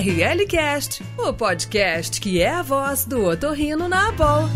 [0.00, 4.48] ORL Cast, o podcast que é a voz do otorrino na Abol.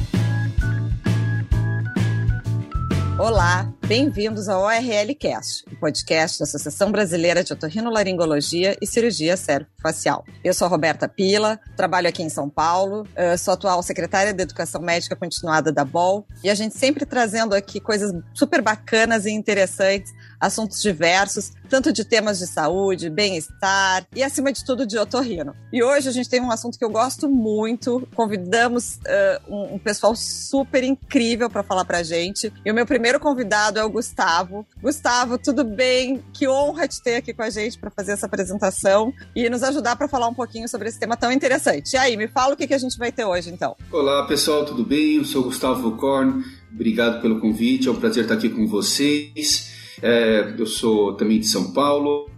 [3.19, 10.25] Olá, bem-vindos ao ORL Cast, o podcast da Associação Brasileira de Otorrinolaringologia e Cirurgia Cérebro-Facial.
[10.43, 13.07] Eu sou a Roberta Pila, trabalho aqui em São Paulo,
[13.39, 17.81] sou atual secretária de Educação Médica Continuada da BOL e a gente sempre trazendo aqui
[17.81, 20.11] coisas super bacanas e interessantes,
[20.45, 25.55] assuntos diversos, tanto de temas de saúde, bem-estar e, acima de tudo, de otorrino.
[25.73, 29.79] E hoje a gente tem um assunto que eu gosto muito, convidamos uh, um, um
[29.79, 32.53] pessoal super incrível para falar pra gente.
[32.65, 34.67] E o meu primeiro convidado é o Gustavo.
[34.83, 36.23] Gustavo, tudo bem?
[36.33, 39.97] Que honra te ter aqui com a gente para fazer essa apresentação e nos ajudar
[39.97, 41.95] para falar um pouquinho sobre esse tema tão interessante.
[41.95, 43.75] E aí, me fala o que, que a gente vai ter hoje, então.
[43.91, 45.17] Olá, pessoal, tudo bem?
[45.17, 46.45] Eu sou Gustavo Korn.
[46.73, 49.74] Obrigado pelo convite, é um prazer estar aqui com vocês.
[50.07, 52.29] É, eu sou também de São Paulo,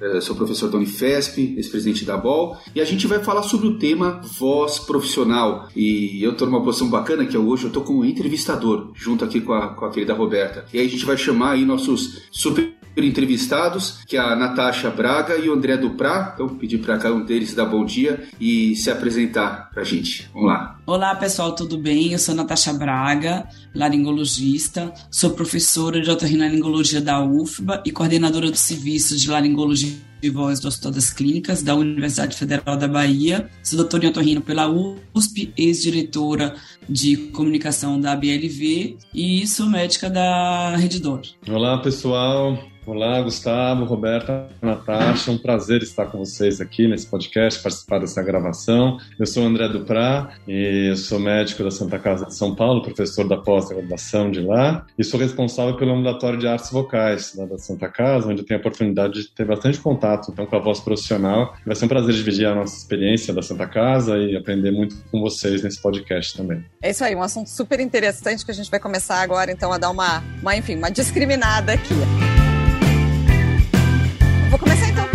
[0.00, 3.76] é, sou professor da Unifesp, ex-presidente da BOL, e a gente vai falar sobre o
[3.76, 5.68] tema voz profissional.
[5.74, 9.52] E eu estou numa posição bacana que hoje eu estou como entrevistador, junto aqui com
[9.52, 10.64] a, com a querida Roberta.
[10.72, 15.36] E aí a gente vai chamar aí nossos super entrevistados, que é a Natasha Braga
[15.36, 16.32] e o André Duprá.
[16.34, 20.28] Então, pedir para cada um deles dar bom dia e se apresentar para a gente.
[20.32, 20.78] Vamos lá.
[20.86, 22.12] Olá, pessoal, tudo bem?
[22.12, 29.16] Eu sou Natasha Braga, laringologista, sou professora de otorrinolaringologia da UFBA e coordenadora do serviço
[29.16, 33.48] de laringologia de voz do Hospital das Clínicas da Universidade Federal da Bahia.
[33.62, 36.56] Sou doutora em otorrino pela USP, ex-diretora
[36.88, 41.22] de comunicação da BLV e sou médica da Redditor.
[41.48, 42.58] Olá, pessoal.
[42.88, 48.96] Olá, Gustavo, Roberta, Natasha, um prazer estar com vocês aqui nesse podcast, participar dessa gravação.
[49.18, 53.36] Eu sou André Duprá e sou médico da Santa Casa de São Paulo, professor da
[53.36, 58.26] pós-graduação de lá e sou responsável pelo Ambulatório de Artes Vocais lá da Santa Casa,
[58.26, 61.54] onde eu tenho a oportunidade de ter bastante contato então, com a voz profissional.
[61.66, 65.20] Vai ser um prazer dividir a nossa experiência da Santa Casa e aprender muito com
[65.20, 66.64] vocês nesse podcast também.
[66.82, 69.76] É isso aí, um assunto super interessante que a gente vai começar agora então a
[69.76, 72.37] dar uma, uma enfim, uma discriminada aqui.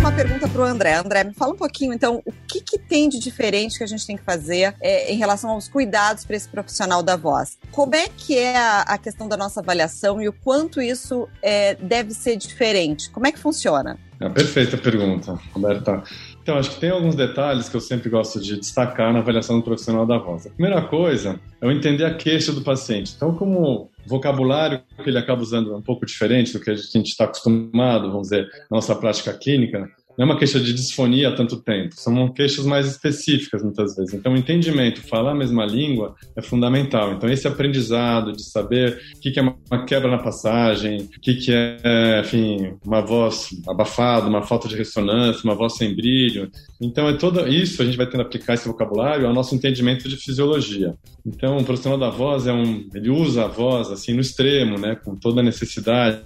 [0.04, 0.96] Uma pergunta para o André.
[0.96, 4.06] André, me fala um pouquinho então o que, que tem de diferente que a gente
[4.06, 7.56] tem que fazer é, em relação aos cuidados para esse profissional da voz.
[7.70, 11.74] Como é que é a, a, questão da nossa avaliação e o quanto isso é,
[11.76, 13.08] deve ser diferente?
[13.08, 13.98] Como é que funciona?
[14.20, 16.02] É perfeita pergunta, Roberta.
[16.42, 19.64] Então, acho que tem alguns detalhes que eu sempre gosto de destacar na avaliação do
[19.64, 20.46] profissional da voz.
[20.46, 23.14] A primeira coisa é eu entender a queixa do paciente.
[23.16, 27.08] Então, como vocabulário que ele acaba usando é um pouco diferente do que a gente
[27.08, 31.32] está acostumado, vamos dizer, na nossa prática clínica, não é uma queixa de disfonia há
[31.32, 34.14] tanto tempo, são queixas mais específicas muitas vezes.
[34.14, 37.12] Então, o entendimento, falar a mesma língua é fundamental.
[37.12, 42.20] Então, esse aprendizado de saber o que é uma quebra na passagem, o que é,
[42.20, 46.50] enfim, uma voz abafada, uma falta de ressonância, uma voz sem brilho.
[46.80, 50.08] Então, é todo isso a gente vai tendo que aplicar esse vocabulário ao nosso entendimento
[50.08, 50.94] de fisiologia.
[51.26, 54.94] Então, o profissional da voz é um, ele usa a voz assim no extremo, né,
[54.94, 56.20] com toda a necessidade,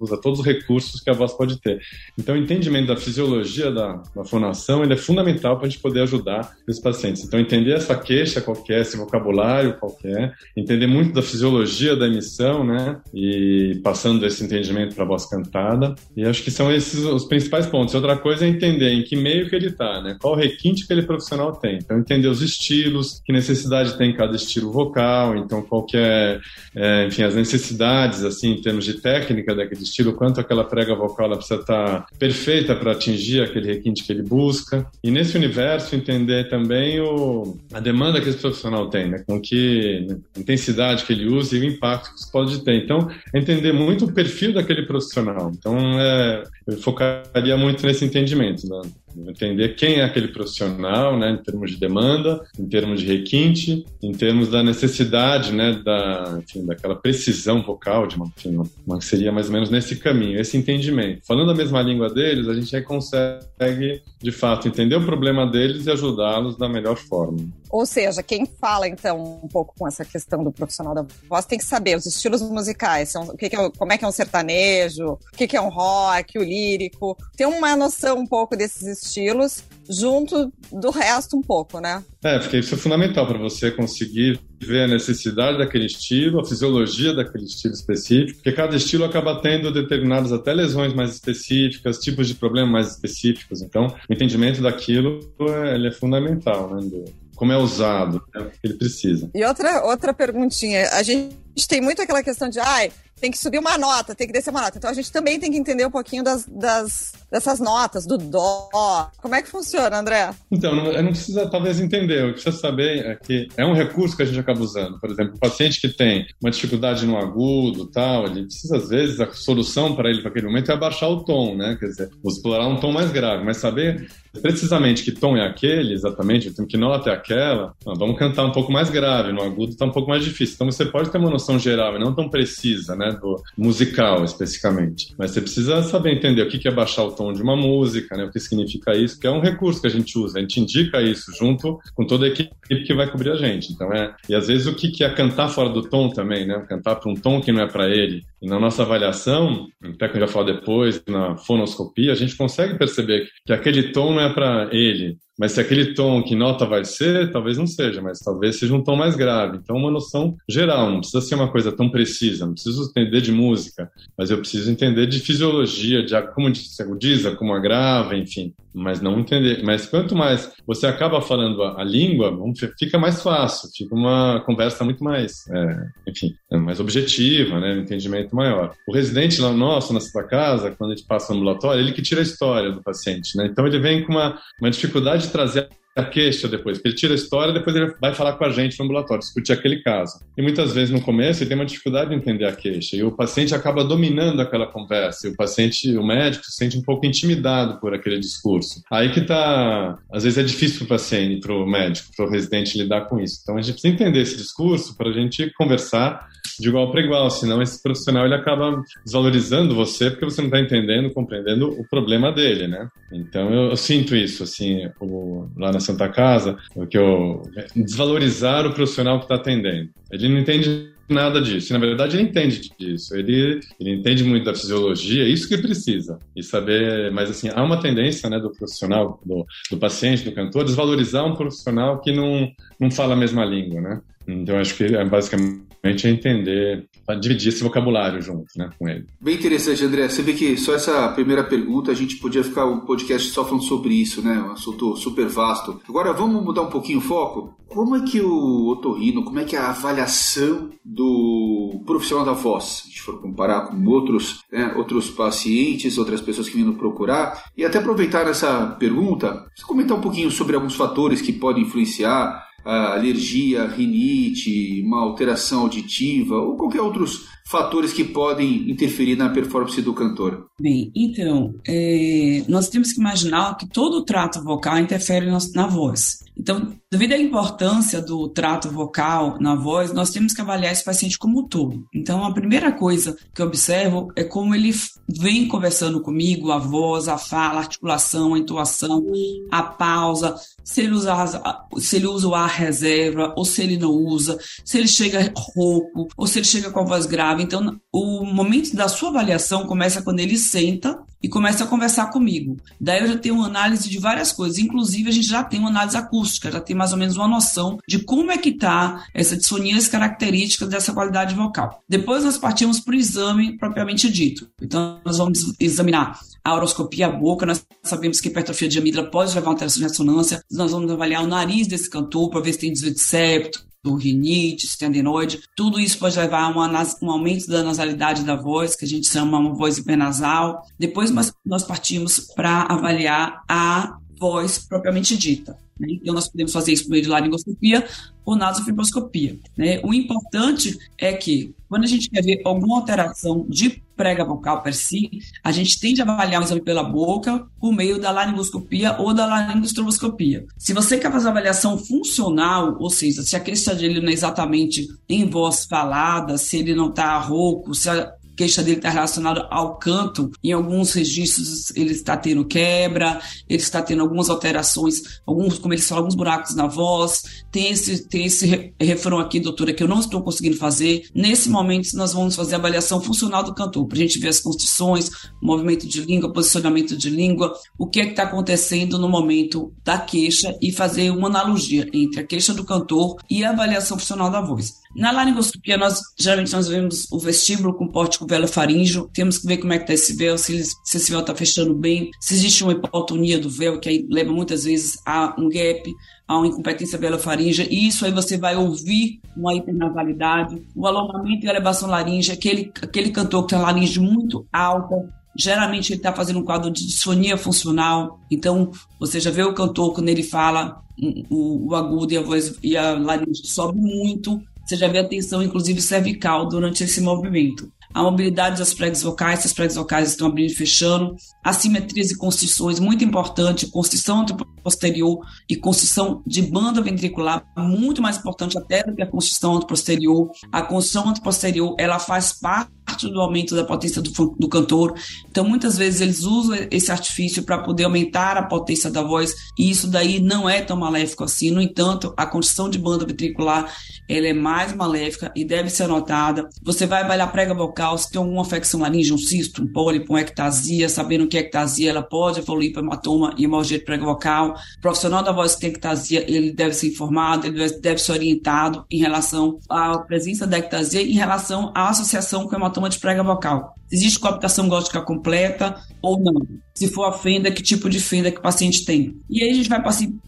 [0.00, 1.80] usa todos os recursos que a voz pode ter.
[2.18, 5.80] Então, o entendimento da fisiologia fisiologia da, da fonação ele é fundamental para a gente
[5.80, 7.24] poder ajudar os pacientes.
[7.24, 13.00] Então, entender essa queixa qualquer, esse vocabulário qualquer, entender muito da fisiologia da emissão, né?
[13.14, 15.94] E passando esse entendimento para a voz cantada.
[16.16, 17.94] E acho que são esses os principais pontos.
[17.94, 20.16] Outra coisa é entender em que meio que ele está, né?
[20.20, 21.76] Qual requinte que aquele profissional tem.
[21.76, 26.40] Então, entender os estilos, que necessidade tem cada estilo vocal, então qual que é,
[26.74, 31.26] é enfim, as necessidades, assim, em termos de técnica daquele estilo, quanto aquela prega vocal
[31.26, 34.86] ela precisa estar tá perfeita para atingir atingir aquele requinte que ele busca.
[35.02, 39.22] E nesse universo, entender também o, a demanda que esse profissional tem, né?
[39.26, 40.06] com que
[40.36, 42.82] intensidade que ele usa e o impacto que isso pode ter.
[42.82, 45.52] Então, entender muito o perfil daquele profissional.
[45.54, 48.66] Então, é, eu focaria muito nesse entendimento.
[48.68, 48.82] Né?
[49.16, 54.12] Entender quem é aquele profissional, né, em termos de demanda, em termos de requinte, em
[54.12, 59.46] termos da necessidade, né, da, enfim, daquela precisão vocal, de uma, enfim, uma, seria mais
[59.46, 61.22] ou menos nesse caminho, esse entendimento.
[61.26, 65.86] Falando a mesma língua deles, a gente aí consegue, de fato, entender o problema deles
[65.86, 67.38] e ajudá-los da melhor forma.
[67.70, 71.58] Ou seja, quem fala, então, um pouco com essa questão do profissional da voz tem
[71.58, 75.12] que saber os estilos musicais, o que, que é, como é que é um sertanejo,
[75.12, 79.64] o que, que é um rock, o lírico, ter uma noção um pouco desses estilos
[79.88, 82.02] junto do resto um pouco, né?
[82.22, 87.12] É, porque isso é fundamental para você conseguir ver a necessidade daquele estilo, a fisiologia
[87.12, 92.34] daquele estilo específico, porque cada estilo acaba tendo determinadas até lesões mais específicas, tipos de
[92.34, 93.60] problemas mais específicos.
[93.60, 96.88] Então, o entendimento daquilo é, ele é fundamental, né?
[97.34, 99.28] Como é usado, é o que ele precisa.
[99.34, 101.34] E outra, outra perguntinha, a gente
[101.66, 104.62] tem muito aquela questão de, ai, tem que subir uma nota, tem que descer uma
[104.62, 104.76] nota.
[104.76, 109.10] Então a gente também tem que entender um pouquinho das, das dessas notas, do dó.
[109.22, 110.30] Como é que funciona, André?
[110.50, 112.24] Então, não, não precisa talvez entender.
[112.24, 114.98] O que precisa saber é que é um recurso que a gente acaba usando.
[114.98, 119.20] Por exemplo, o paciente que tem uma dificuldade no agudo, tal, ele precisa às vezes
[119.20, 121.76] a solução para ele para aquele momento é abaixar o tom, né?
[121.78, 124.10] Quer dizer, explorar um tom mais grave, mas saber
[124.40, 128.72] precisamente que tom é aquele, exatamente, que nota é aquela, não, vamos cantar um pouco
[128.72, 130.54] mais grave, no agudo está um pouco mais difícil.
[130.54, 135.14] Então você pode ter uma noção geral não tão precisa, né, do musical especificamente.
[135.18, 138.24] Mas você precisa saber entender o que é baixar o tom de uma música, né,
[138.24, 141.00] o que significa isso, que é um recurso que a gente usa, a gente indica
[141.02, 143.72] isso junto com toda a equipe que vai cobrir a gente.
[143.72, 146.96] Então é, e às vezes o que é cantar fora do tom também, né, cantar
[146.96, 148.22] para um tom que não é para ele.
[148.40, 152.76] E na nossa avaliação, até que eu já falo depois, na fonoscopia, a gente consegue
[152.76, 156.84] perceber que aquele tom não é para ele, mas se aquele tom, que nota vai
[156.84, 159.58] ser, talvez não seja, mas talvez seja um tom mais grave.
[159.58, 163.32] Então, uma noção geral, não precisa ser uma coisa tão precisa, não preciso entender de
[163.32, 168.52] música, mas eu preciso entender de fisiologia, de como se agudiza, como agrava, enfim.
[168.74, 169.62] Mas não entender.
[169.62, 172.34] Mas quanto mais você acaba falando a, a língua,
[172.78, 177.74] fica mais fácil, fica uma conversa muito mais, é, enfim, é mais objetiva, né?
[177.74, 178.74] Um entendimento maior.
[178.88, 182.00] O residente lá nosso, na sua casa, quando a gente passa no ambulatório, ele que
[182.00, 183.46] tira a história do paciente, né?
[183.46, 187.12] Então, ele vem com uma, uma dificuldade de trazer a queixa depois, porque ele tira
[187.12, 190.20] a história, depois ele vai falar com a gente no ambulatório, discutir aquele caso.
[190.36, 193.12] E muitas vezes no começo ele tem uma dificuldade de entender a queixa, e o
[193.12, 197.78] paciente acaba dominando aquela conversa, e o paciente, o médico, se sente um pouco intimidado
[197.78, 198.82] por aquele discurso.
[198.90, 202.30] Aí que tá, às vezes é difícil para o paciente, para o médico, para o
[202.30, 203.40] residente lidar com isso.
[203.42, 206.26] Então a gente precisa entender esse discurso para a gente conversar
[206.58, 210.60] de igual para igual, senão esse profissional ele acaba desvalorizando você porque você não está
[210.60, 212.88] entendendo, compreendendo o problema dele, né?
[213.12, 216.56] Então eu, eu sinto isso, assim, o, lá na Santa Casa,
[216.90, 217.42] que eu
[217.74, 219.90] desvalorizar o profissional que está atendendo.
[220.10, 221.72] Ele não entende nada disso.
[221.72, 223.14] Na verdade, ele entende disso.
[223.14, 226.18] Ele, ele entende muito da fisiologia, isso que precisa.
[226.34, 230.64] E saber, mas assim, há uma tendência, né, do profissional, do, do paciente, do cantor,
[230.64, 232.50] desvalorizar um profissional que não,
[232.80, 234.00] não fala a mesma língua, né?
[234.26, 239.06] Então, acho que é basicamente é entender, para dividir esse vocabulário junto, né, com ele.
[239.20, 240.08] Bem interessante, André.
[240.08, 243.64] Você vê que só essa primeira pergunta a gente podia ficar um podcast só falando
[243.64, 244.40] sobre isso, né?
[244.40, 245.80] Um assunto super vasto.
[245.88, 247.56] Agora vamos mudar um pouquinho o foco.
[247.68, 252.64] Como é que o otorrino, como é que é a avaliação do profissional da voz,
[252.64, 257.44] se a gente for comparar com outros, né, outros pacientes, outras pessoas que vindo procurar,
[257.56, 262.46] e até aproveitar essa pergunta, você comentar um pouquinho sobre alguns fatores que podem influenciar
[262.64, 269.94] alergia, rinite, uma alteração auditiva ou qualquer outros fatores que podem interferir na performance do
[269.94, 270.46] cantor?
[270.60, 276.22] Bem, então, é, nós temos que imaginar que todo o trato vocal interfere na, voz.
[276.38, 281.18] Então, devido à importância do trato vocal na voz, nós temos que avaliar esse paciente
[281.18, 281.84] como um todo.
[281.94, 284.72] Então, a primeira coisa que eu observo é como ele
[285.08, 289.04] vem conversando comigo, a voz, a fala, a articulação, a entoação,
[289.50, 291.40] a pausa, se ele usa,
[291.78, 296.08] se ele usa o ar reserva, ou se ele não usa, se ele chega rouco,
[296.16, 297.31] ou se ele chega com a voz grave.
[297.40, 302.56] Então, o momento da sua avaliação começa quando ele senta e começa a conversar comigo.
[302.80, 305.68] Daí eu já tenho uma análise de várias coisas, inclusive a gente já tem uma
[305.68, 309.36] análise acústica, já tem mais ou menos uma noção de como é que está essa
[309.36, 311.80] disfonia, as características dessa qualidade vocal.
[311.88, 314.48] Depois nós partimos para o exame propriamente dito.
[314.60, 319.08] Então nós vamos examinar a horoscopia, a boca, nós sabemos que a hipertrofia de amígdala
[319.08, 322.58] pode levar a de ressonância, nós vamos avaliar o nariz desse cantor para ver se
[322.58, 327.48] tem desvio de septo, do rinite, estendinoide, tudo isso pode levar a uma, um aumento
[327.48, 330.62] da nasalidade da voz, que a gente chama uma voz hipernasal.
[330.78, 335.58] Depois nós, nós partimos para avaliar a voz propriamente dita.
[335.82, 335.94] Né?
[336.00, 337.86] Então nós podemos fazer isso por meio de laringoscopia
[338.24, 339.36] ou nasofibroscopia.
[339.56, 339.80] Né?
[339.82, 344.74] O importante é que quando a gente quer ver alguma alteração de prega vocal per
[344.74, 345.10] si,
[345.42, 349.26] a gente tende a avaliar o exame pela boca por meio da laringoscopia ou da
[349.26, 350.46] laringostroboscopia.
[350.56, 354.88] Se você quer fazer avaliação funcional, ou seja, se a queixa dele não é exatamente
[355.08, 359.76] em voz falada, se ele não está rouco, se a queixa dele está relacionada ao
[359.76, 360.30] canto.
[360.42, 365.88] Em alguns registros ele está tendo quebra, ele está tendo algumas alterações, alguns, como eles
[365.88, 367.44] falam, alguns buracos na voz.
[367.50, 371.08] Tem esse, tem esse refrão aqui, doutora, que eu não estou conseguindo fazer.
[371.14, 374.40] Nesse momento, nós vamos fazer a avaliação funcional do cantor, para a gente ver as
[374.40, 375.10] construções,
[375.40, 379.98] movimento de língua, posicionamento de língua, o que é que está acontecendo no momento da
[379.98, 384.40] queixa e fazer uma analogia entre a queixa do cantor e a avaliação funcional da
[384.40, 384.81] voz.
[384.94, 389.58] Na laringoscopia, nós geralmente nós vemos o vestíbulo com pórtico velo faríngeo, temos que ver
[389.58, 392.62] como é que está esse véu, se, se esse véu está fechando bem, se existe
[392.62, 395.82] uma hipotonia do véu, que aí leva muitas vezes a um gap,
[396.28, 401.48] a uma incompetência velofaríngea, e isso aí você vai ouvir uma hipernasalidade, o alongamento e
[401.48, 406.40] elevação laríngea, aquele, aquele cantor que tem a laringe muito alta, Geralmente ele está fazendo
[406.40, 408.20] um quadro de disfonia funcional.
[408.30, 408.70] Então,
[409.00, 410.82] você já vê o cantor quando ele fala
[411.30, 414.42] o, o agudo e a voz e a laringe sobe muito.
[414.64, 419.40] Você já vê a tensão, inclusive cervical, durante esse movimento a mobilidade das pregas vocais,
[419.40, 424.24] se as pregas vocais estão abrindo e fechando, assimetrias e constrições, muito importante, constrição
[424.62, 425.18] posterior
[425.48, 430.30] e constrição de banda ventricular, muito mais importante até do que a constrição posterior.
[430.50, 432.70] A constrição posterior, ela faz parte
[433.02, 434.94] do aumento da potência do, do cantor.
[435.28, 439.70] Então, muitas vezes eles usam esse artifício para poder aumentar a potência da voz, e
[439.70, 441.50] isso daí não é tão maléfico assim.
[441.50, 443.72] No entanto, a constrição de banda ventricular,
[444.08, 446.48] ela é mais maléfica e deve ser notada.
[446.62, 450.20] Você vai a prega vocal, se tem alguma afecção laríngea, um cisto, um pólipo, uma
[450.20, 454.54] ectasia, sabendo que a ectasia ela pode evoluir para hematoma e hemorragia de prega vocal.
[454.78, 458.84] O profissional da voz que tem ectasia, ele deve ser informado, ele deve ser orientado
[458.90, 463.74] em relação à presença da ectasia, em relação à associação com hematoma de prega vocal.
[463.92, 466.34] Existe coabitação gótica completa ou não?
[466.74, 469.14] Se for a fenda, que tipo de fenda que o paciente tem?
[469.28, 469.82] E aí a gente vai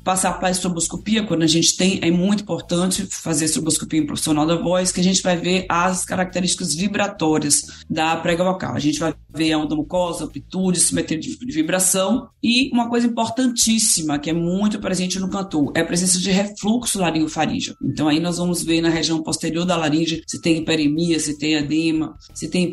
[0.05, 4.47] passar para a estroboscopia, quando a gente tem, é muito importante fazer estroboscopia em profissional
[4.47, 8.75] da voz, que a gente vai ver as características vibratórias da prega vocal.
[8.75, 14.19] A gente vai ver a onda mucosa, amplitude, simetria de vibração e uma coisa importantíssima,
[14.19, 17.75] que é muito presente no cantor, é a presença de refluxo laringofaríngeo.
[17.83, 21.55] Então aí nós vamos ver na região posterior da laringe se tem hiperemia, se tem
[21.55, 22.71] edema, se tem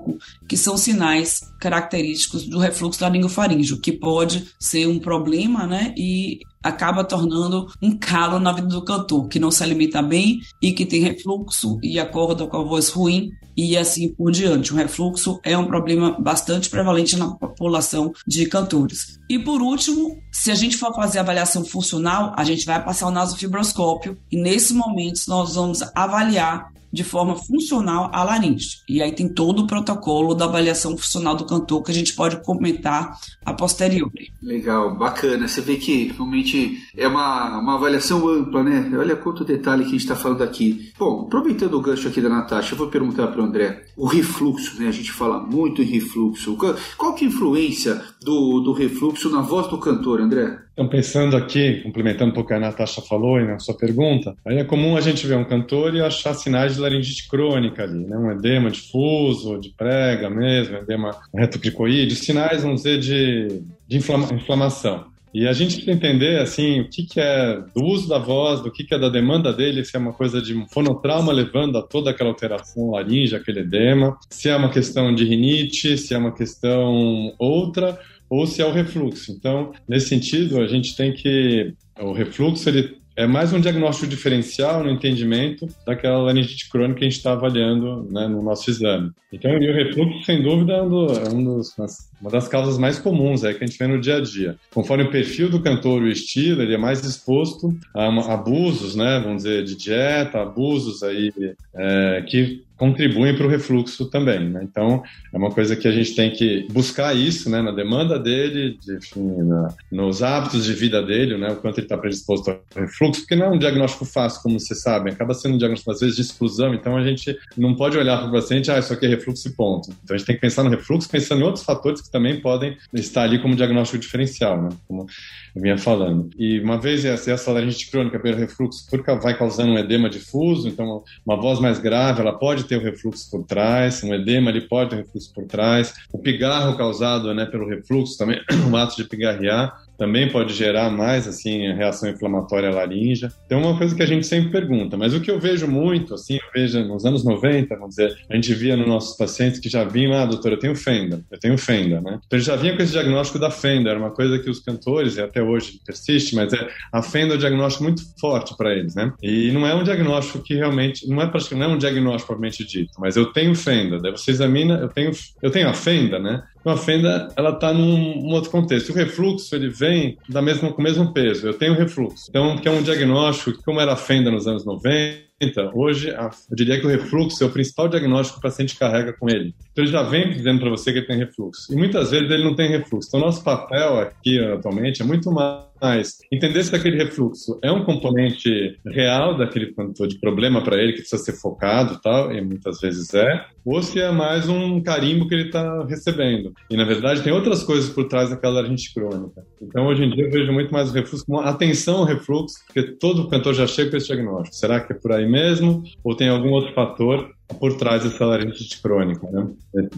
[0.00, 5.94] pseudo-sulco, que são sinais característicos do refluxo laringofaríngeo, que pode ser um problema, né?
[5.96, 10.72] E acaba tornando um calo na vida do cantor, que não se alimenta bem e
[10.72, 14.72] que tem refluxo e acorda com a voz ruim e assim por diante.
[14.72, 19.18] O refluxo é um problema bastante prevalente na população de cantores.
[19.28, 23.10] E por último, se a gente for fazer avaliação funcional, a gente vai passar o
[23.10, 28.82] nasofibroscópio e nesses momentos nós vamos avaliar de forma funcional a laringe.
[28.88, 32.42] E aí tem todo o protocolo da avaliação funcional do cantor que a gente pode
[32.42, 34.32] comentar a posteriori.
[34.42, 35.46] Legal, bacana.
[35.46, 38.90] Você vê que realmente é uma, uma avaliação ampla, né?
[38.96, 40.92] Olha quanto detalhe que a gente está falando aqui.
[40.98, 43.84] Bom, aproveitando o gancho aqui da Natasha, eu vou perguntar para o André.
[43.96, 44.88] O refluxo, né?
[44.88, 46.56] A gente fala muito em refluxo.
[46.96, 50.58] Qual que é a influência do, do refluxo na voz do cantor, André?
[50.80, 54.34] Então, pensando aqui, complementando um pouco o que a Natasha falou e na sua pergunta,
[54.46, 58.06] aí é comum a gente ver um cantor e achar sinais de laringite crônica ali,
[58.06, 58.16] né?
[58.16, 65.04] Um edema difuso, de prega mesmo, edema retocricoide, sinais, vamos dizer, de, de inflama, inflamação.
[65.34, 68.72] E a gente precisa entender, assim, o que, que é do uso da voz, do
[68.72, 71.82] que, que é da demanda dele, se é uma coisa de um fonotrauma levando a
[71.82, 76.32] toda aquela alteração laringe, aquele edema, se é uma questão de rinite, se é uma
[76.32, 77.98] questão outra,
[78.30, 79.32] ou se é o refluxo.
[79.32, 81.74] Então, nesse sentido, a gente tem que.
[81.98, 87.08] O refluxo ele é mais um diagnóstico diferencial no entendimento daquela laringite crônica que a
[87.08, 89.10] gente está avaliando né, no nosso exame.
[89.30, 91.74] Então, o refluxo, sem dúvida, é, um, do, é um dos,
[92.20, 94.56] uma das causas mais comuns é, que a gente vê no dia a dia.
[94.72, 99.20] Conforme o perfil do cantor e o estilo, ele é mais exposto a abusos, né,
[99.22, 101.30] vamos dizer, de dieta, abusos aí,
[101.74, 104.48] é, que contribuem para o refluxo também.
[104.48, 104.62] Né?
[104.64, 108.78] Então, é uma coisa que a gente tem que buscar isso né, na demanda dele,
[108.80, 112.62] de, enfim, na, nos hábitos de vida dele, né, o quanto ele está predisposto ao
[112.74, 116.00] refluxo, porque não é um diagnóstico fácil, como vocês sabem, acaba sendo um diagnóstico, às
[116.00, 119.04] vezes, de exclusão, então a gente não pode olhar para o paciente, ah, isso aqui
[119.04, 119.90] é refluxo e ponto.
[120.02, 122.78] Então, a gente tem que pensar no refluxo, pensando em outros fatores que também podem
[122.94, 125.06] estar ali como diagnóstico diferencial, né, como
[125.54, 126.30] eu vinha falando.
[126.38, 128.86] E uma vez essa, essa laringite crônica pelo refluxo
[129.20, 133.28] vai causando um edema difuso, então uma voz mais grave, ela pode ter o refluxo
[133.28, 137.68] por trás, um edema ele pode ter refluxo por trás, o pigarro causado né, pelo
[137.68, 143.30] refluxo também, o ato de pigarrear, também pode gerar mais assim reação inflamatória laríngea.
[143.44, 146.36] Então, uma coisa que a gente sempre pergunta, mas o que eu vejo muito, assim,
[146.36, 149.84] eu vejo nos anos 90, vamos dizer, a gente via nos nossos pacientes que já
[149.84, 152.18] vinham, ah, doutor, eu tenho fenda, eu tenho fenda, né?
[152.26, 155.20] Então, já vinha com esse diagnóstico da fenda, era uma coisa que os cantores, e
[155.20, 159.12] até hoje persiste, mas é a fenda é um diagnóstico muito forte para eles, né?
[159.22, 162.92] E não é um diagnóstico que realmente, não é, não é um diagnóstico propriamente dito,
[162.98, 165.10] mas eu tenho fenda, daí você examina, eu tenho,
[165.42, 166.42] eu tenho a fenda, né?
[166.60, 168.90] Então, a fenda, ela está num um outro contexto.
[168.90, 171.46] O refluxo, ele vem da mesma, com o mesmo peso.
[171.46, 172.26] Eu tenho refluxo.
[172.28, 176.78] Então, que é um diagnóstico como era a fenda nos anos 90, hoje, eu diria
[176.78, 179.54] que o refluxo é o principal diagnóstico que o paciente carrega com ele.
[179.72, 181.72] Então, ele já vem dizendo para você que ele tem refluxo.
[181.72, 183.08] E muitas vezes ele não tem refluxo.
[183.08, 187.84] Então, nosso papel aqui, atualmente, é muito mais mas entender se aquele refluxo é um
[187.84, 189.74] componente real daquele
[190.08, 194.00] de problema para ele que precisa ser focado tal, e muitas vezes é, ou se
[194.00, 196.52] é mais um carimbo que ele está recebendo.
[196.70, 199.44] E na verdade tem outras coisas por trás daquela laringite crônica.
[199.60, 202.82] Então hoje em dia eu vejo muito mais o refluxo como atenção ao refluxo, porque
[202.82, 204.56] todo cantor já chega com esse diagnóstico.
[204.56, 205.82] Será que é por aí mesmo?
[206.04, 209.48] Ou tem algum outro fator por trás dessa laringite crônica, né?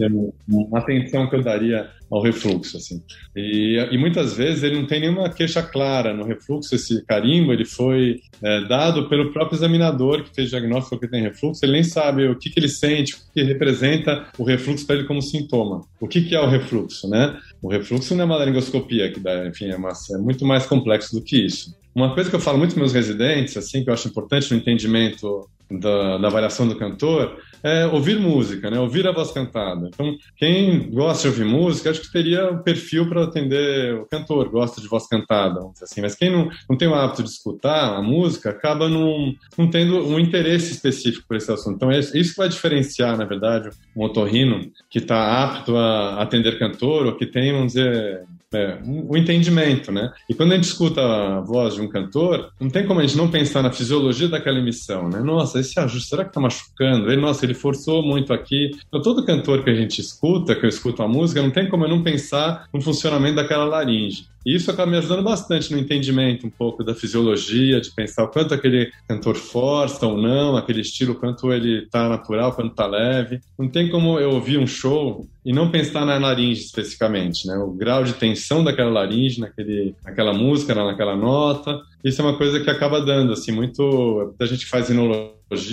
[0.01, 0.09] É
[0.49, 3.03] uma atenção que eu daria ao refluxo, assim.
[3.35, 6.75] E, e, muitas vezes ele não tem nenhuma queixa clara no refluxo.
[6.75, 11.65] Esse carimbo ele foi é, dado pelo próprio examinador que fez diagnóstico que tem refluxo.
[11.65, 15.07] Ele nem sabe o que, que ele sente, o que representa o refluxo para ele
[15.07, 15.83] como sintoma.
[15.99, 17.39] O que, que é o refluxo, né?
[17.63, 21.15] O refluxo não é uma laringoscopia que dá, enfim, é, uma, é muito mais complexo
[21.15, 21.75] do que isso.
[21.95, 24.59] Uma coisa que eu falo muito para meus residentes, assim, que eu acho importante no
[24.59, 28.79] entendimento da, da, avaliação do cantor é ouvir música, né?
[28.79, 29.89] Ouvir a voz cantada.
[29.89, 34.07] Então, quem gosta de ouvir música, acho que teria o um perfil para atender o
[34.07, 36.01] cantor, gosta de voz cantada, assim.
[36.01, 39.99] Mas quem não, não tem o hábito de escutar a música, acaba não, não tendo
[40.07, 41.77] um interesse específico por esse assunto.
[41.77, 46.59] Então, é isso que vai diferenciar, na verdade, um otorrino que está apto a atender
[46.59, 50.13] cantor ou que tem, vamos dizer, é, o entendimento, né?
[50.29, 53.17] E quando a gente escuta a voz de um cantor, não tem como a gente
[53.17, 55.21] não pensar na fisiologia daquela emissão, né?
[55.21, 57.11] Nossa, esse ajuste, será que tá machucando?
[57.11, 58.71] Ele, nossa, ele forçou muito aqui.
[58.89, 61.85] Então, todo cantor que a gente escuta, que eu escuto a música, não tem como
[61.85, 64.32] eu não pensar no funcionamento daquela laringe.
[64.45, 68.29] E isso acaba me ajudando bastante no entendimento um pouco da fisiologia, de pensar o
[68.29, 73.41] quanto aquele cantor força ou não, aquele estilo, quanto ele tá natural, quanto tá leve.
[73.59, 77.57] Não tem como eu ouvir um show e não pensar na laringe especificamente, né?
[77.57, 81.81] O grau de tensão daquela laringe, naquele, naquela música, naquela nota.
[82.05, 84.35] Isso é uma coisa que acaba dando, assim, muito...
[84.41, 84.91] A gente faz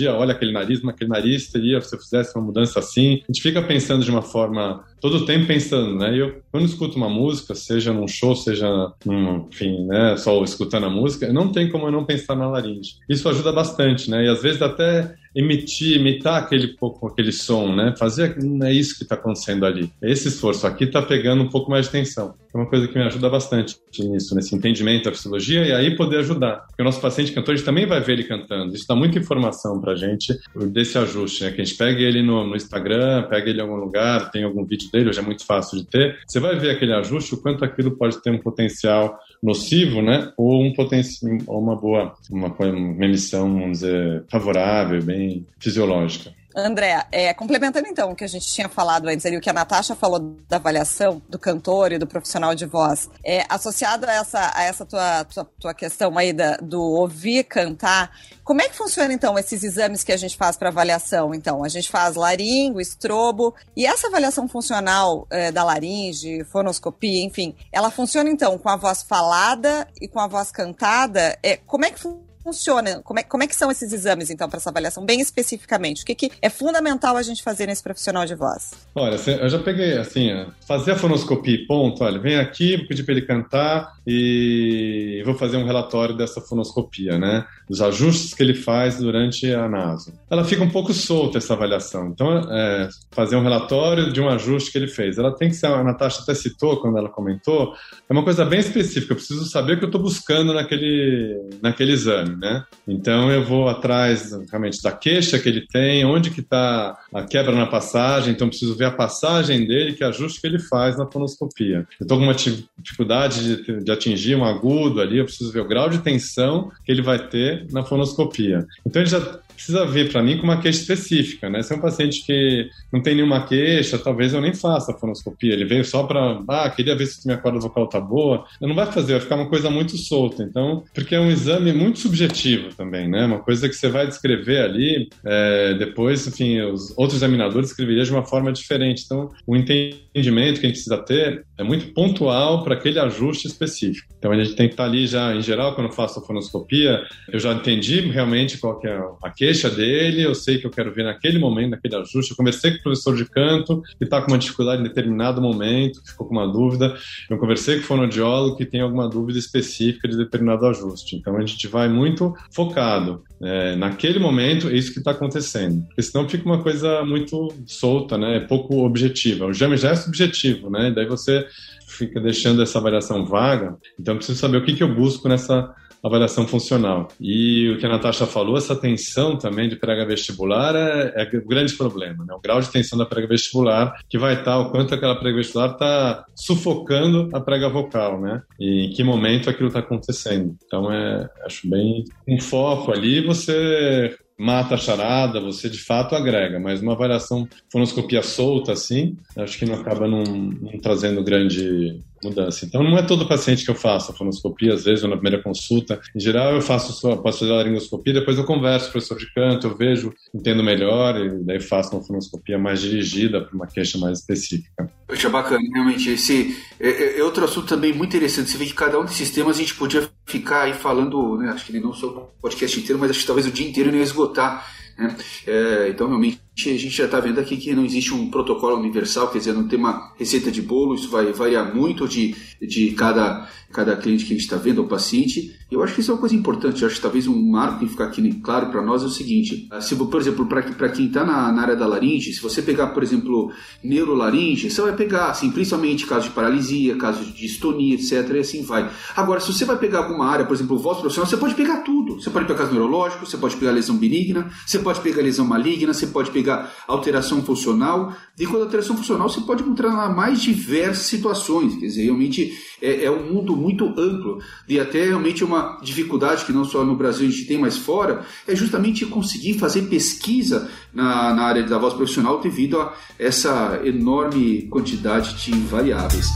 [0.08, 3.22] olha aquele nariz, aquele nariz teria, se eu fizesse uma mudança assim.
[3.22, 6.14] A gente fica pensando de uma forma, todo o tempo pensando, né?
[6.14, 10.86] E eu, quando escuto uma música, seja num show, seja, num, enfim, né, só escutando
[10.86, 12.96] a música, não tem como eu não pensar na laringe.
[13.08, 14.24] Isso ajuda bastante, né?
[14.24, 17.94] E às vezes até emitir, imitar aquele pouco aquele som, né?
[17.98, 19.90] Fazer não é isso que está acontecendo ali.
[20.02, 22.34] Esse esforço aqui está pegando um pouco mais de tensão.
[22.52, 26.18] É uma coisa que me ajuda bastante nisso, nesse entendimento da fisiologia e aí poder
[26.18, 26.66] ajudar.
[26.66, 28.74] Porque o nosso paciente cantor, a gente também vai ver ele cantando.
[28.74, 30.34] Isso dá muita informação para a gente
[30.72, 31.50] desse ajuste, né?
[31.50, 34.64] Que a gente pega ele no, no, Instagram, pega ele em algum lugar, tem algum
[34.64, 36.18] vídeo dele, hoje é muito fácil de ter.
[36.26, 40.32] Você vai ver aquele ajuste, o quanto aquilo pode ter um potencial nocivo, né?
[40.36, 46.32] Ou um potencial, uma boa, uma, uma emissão, vamos dizer, favorável, bem fisiológica.
[46.54, 49.52] André, é, complementando então o que a gente tinha falado antes ali, o que a
[49.52, 54.52] Natasha falou da avaliação do cantor e do profissional de voz, é, associado a essa,
[54.54, 58.10] a essa tua, tua, tua questão aí da, do ouvir cantar,
[58.42, 61.32] como é que funciona então esses exames que a gente faz para avaliação?
[61.32, 67.54] Então, a gente faz laringo, estrobo, e essa avaliação funcional é, da laringe, fonoscopia, enfim,
[67.72, 71.38] ela funciona então com a voz falada e com a voz cantada?
[71.42, 72.29] É, como é que funciona?
[72.42, 73.00] Funciona?
[73.02, 76.02] Como é, como é que são esses exames, então, para essa avaliação, bem especificamente?
[76.02, 78.72] O que, que é fundamental a gente fazer nesse profissional de voz?
[78.94, 80.30] Olha, eu já peguei, assim,
[80.66, 82.02] fazer a fonoscopia, ponto.
[82.02, 87.18] Olha, vem aqui, vou pedir para ele cantar e vou fazer um relatório dessa fonoscopia,
[87.18, 87.44] né?
[87.68, 90.12] Dos ajustes que ele faz durante a naso.
[90.30, 92.08] Ela fica um pouco solta, essa avaliação.
[92.08, 95.18] Então, é, fazer um relatório de um ajuste que ele fez.
[95.18, 97.74] Ela tem que ser, a Natasha até citou quando ela comentou,
[98.08, 99.12] é uma coisa bem específica.
[99.12, 102.64] Eu preciso saber o que eu estou buscando naquele, naquele exame né?
[102.86, 107.54] Então eu vou atrás realmente da queixa que ele tem, onde que está a quebra
[107.54, 111.86] na passagem, então preciso ver a passagem dele, que ajuste que ele faz na fonoscopia.
[111.98, 112.34] Eu estou com uma
[112.78, 116.90] dificuldade de, de, atingir um agudo ali, eu preciso ver o grau de tensão que
[116.90, 118.66] ele vai ter na fonoscopia.
[118.84, 119.20] Então ele já
[119.60, 121.62] precisa ver para mim com uma queixa específica, né?
[121.62, 125.52] Se é um paciente que não tem nenhuma queixa, talvez eu nem faça a fonoscopia.
[125.52, 128.46] Ele veio só para, ah, queria ver se minha corda vocal tá boa.
[128.60, 130.42] Eu não vai fazer, vai ficar uma coisa muito solta.
[130.42, 133.26] Então, porque é um exame muito subjetivo também, né?
[133.26, 138.10] Uma coisa que você vai descrever ali, é, depois, enfim, os outros examinadores escreveriam de
[138.10, 139.02] uma forma diferente.
[139.04, 144.08] Então, o entendimento que a gente precisa ter é muito pontual para aquele ajuste específico.
[144.18, 146.22] Então, a gente tem que estar tá ali já, em geral, quando eu faço a
[146.22, 150.66] fonoscopia, eu já entendi realmente qual que é a queixa queixa dele, eu sei que
[150.66, 152.30] eu quero ver naquele momento, naquele ajuste.
[152.30, 156.00] Eu conversei com o professor de canto, que está com uma dificuldade em determinado momento,
[156.02, 156.96] que ficou com uma dúvida.
[157.28, 161.16] Eu conversei com o fonoaudiólogo, que tem alguma dúvida específica de determinado ajuste.
[161.16, 163.24] Então a gente vai muito focado.
[163.42, 165.84] É, naquele momento, é isso que está acontecendo.
[165.86, 168.36] Porque senão fica uma coisa muito solta, né?
[168.36, 169.46] É pouco objetiva.
[169.46, 170.92] O exame já é subjetivo, né?
[170.94, 171.44] daí você
[171.88, 173.76] fica deixando essa avaliação vaga.
[173.98, 177.08] Então, preciso saber o que, que eu busco nessa avaliação funcional.
[177.20, 181.46] E o que a Natasha falou, essa tensão também de prega vestibular é, é o
[181.46, 182.34] grande problema, né?
[182.34, 185.72] O grau de tensão da prega vestibular que vai estar, o quanto aquela prega vestibular
[185.72, 188.42] está sufocando a prega vocal, né?
[188.58, 190.56] E em que momento aquilo está acontecendo.
[190.64, 196.58] Então, é, acho bem um foco ali você mata a charada, você de fato agrega,
[196.58, 202.64] mas uma avaliação fonoscopia solta assim, acho que não acaba não, não trazendo grande mudança.
[202.64, 205.42] Então, não é todo paciente que eu faço a fonoscopia, às vezes, ou na primeira
[205.42, 206.00] consulta.
[206.14, 209.18] Em geral, eu faço só, posso fazer a laringoscopia, depois eu converso com o professor
[209.18, 213.66] de canto, eu vejo, entendo melhor, e daí faço uma fonoscopia mais dirigida para uma
[213.66, 214.90] queixa mais específica.
[215.06, 216.10] Poxa, bacana, realmente.
[216.10, 218.50] Esse é, é, é, outro assunto também muito interessante.
[218.50, 221.66] Você vê que cada um desses temas a gente podia ficar aí falando, né, acho
[221.66, 224.04] que não só o podcast inteiro, mas acho que talvez o dia inteiro não ia
[224.04, 224.66] esgotar.
[224.98, 225.16] Né?
[225.46, 229.28] É, então, realmente, a gente já está vendo aqui que não existe um protocolo universal,
[229.28, 233.48] quer dizer, não tem uma receita de bolo, isso vai variar muito de, de cada,
[233.72, 235.56] cada cliente que a gente está vendo, ou paciente.
[235.70, 237.86] Eu acho que isso é uma coisa importante, eu acho que talvez um marco que
[237.86, 241.24] ficar aqui claro para nós é o seguinte: ah, se, por exemplo, para quem está
[241.24, 245.50] na, na, área da laringe, se você pegar, por exemplo, neurolaringe, você vai pegar, assim,
[245.50, 248.90] principalmente casos de paralisia, casos de distonia, etc., e assim vai.
[249.16, 252.20] Agora, se você vai pegar alguma área, por exemplo, voz profissional, você pode pegar tudo.
[252.20, 255.94] Você pode pegar caso neurológico, você pode pegar lesão benigna, você pode pegar lesão maligna,
[255.94, 261.06] você pode pegar pegar alteração funcional, e quando alteração funcional você pode encontrar mais diversas
[261.06, 266.44] situações, quer dizer, realmente é, é, um mundo muito amplo, e até realmente uma dificuldade
[266.44, 270.70] que não só no Brasil a gente tem, mas fora, é justamente conseguir fazer pesquisa
[270.92, 276.26] na, na área da voz profissional devido a essa enorme quantidade de variáveis.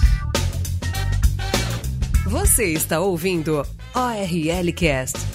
[2.26, 3.64] Você está ouvindo
[3.94, 5.33] ORL Cast.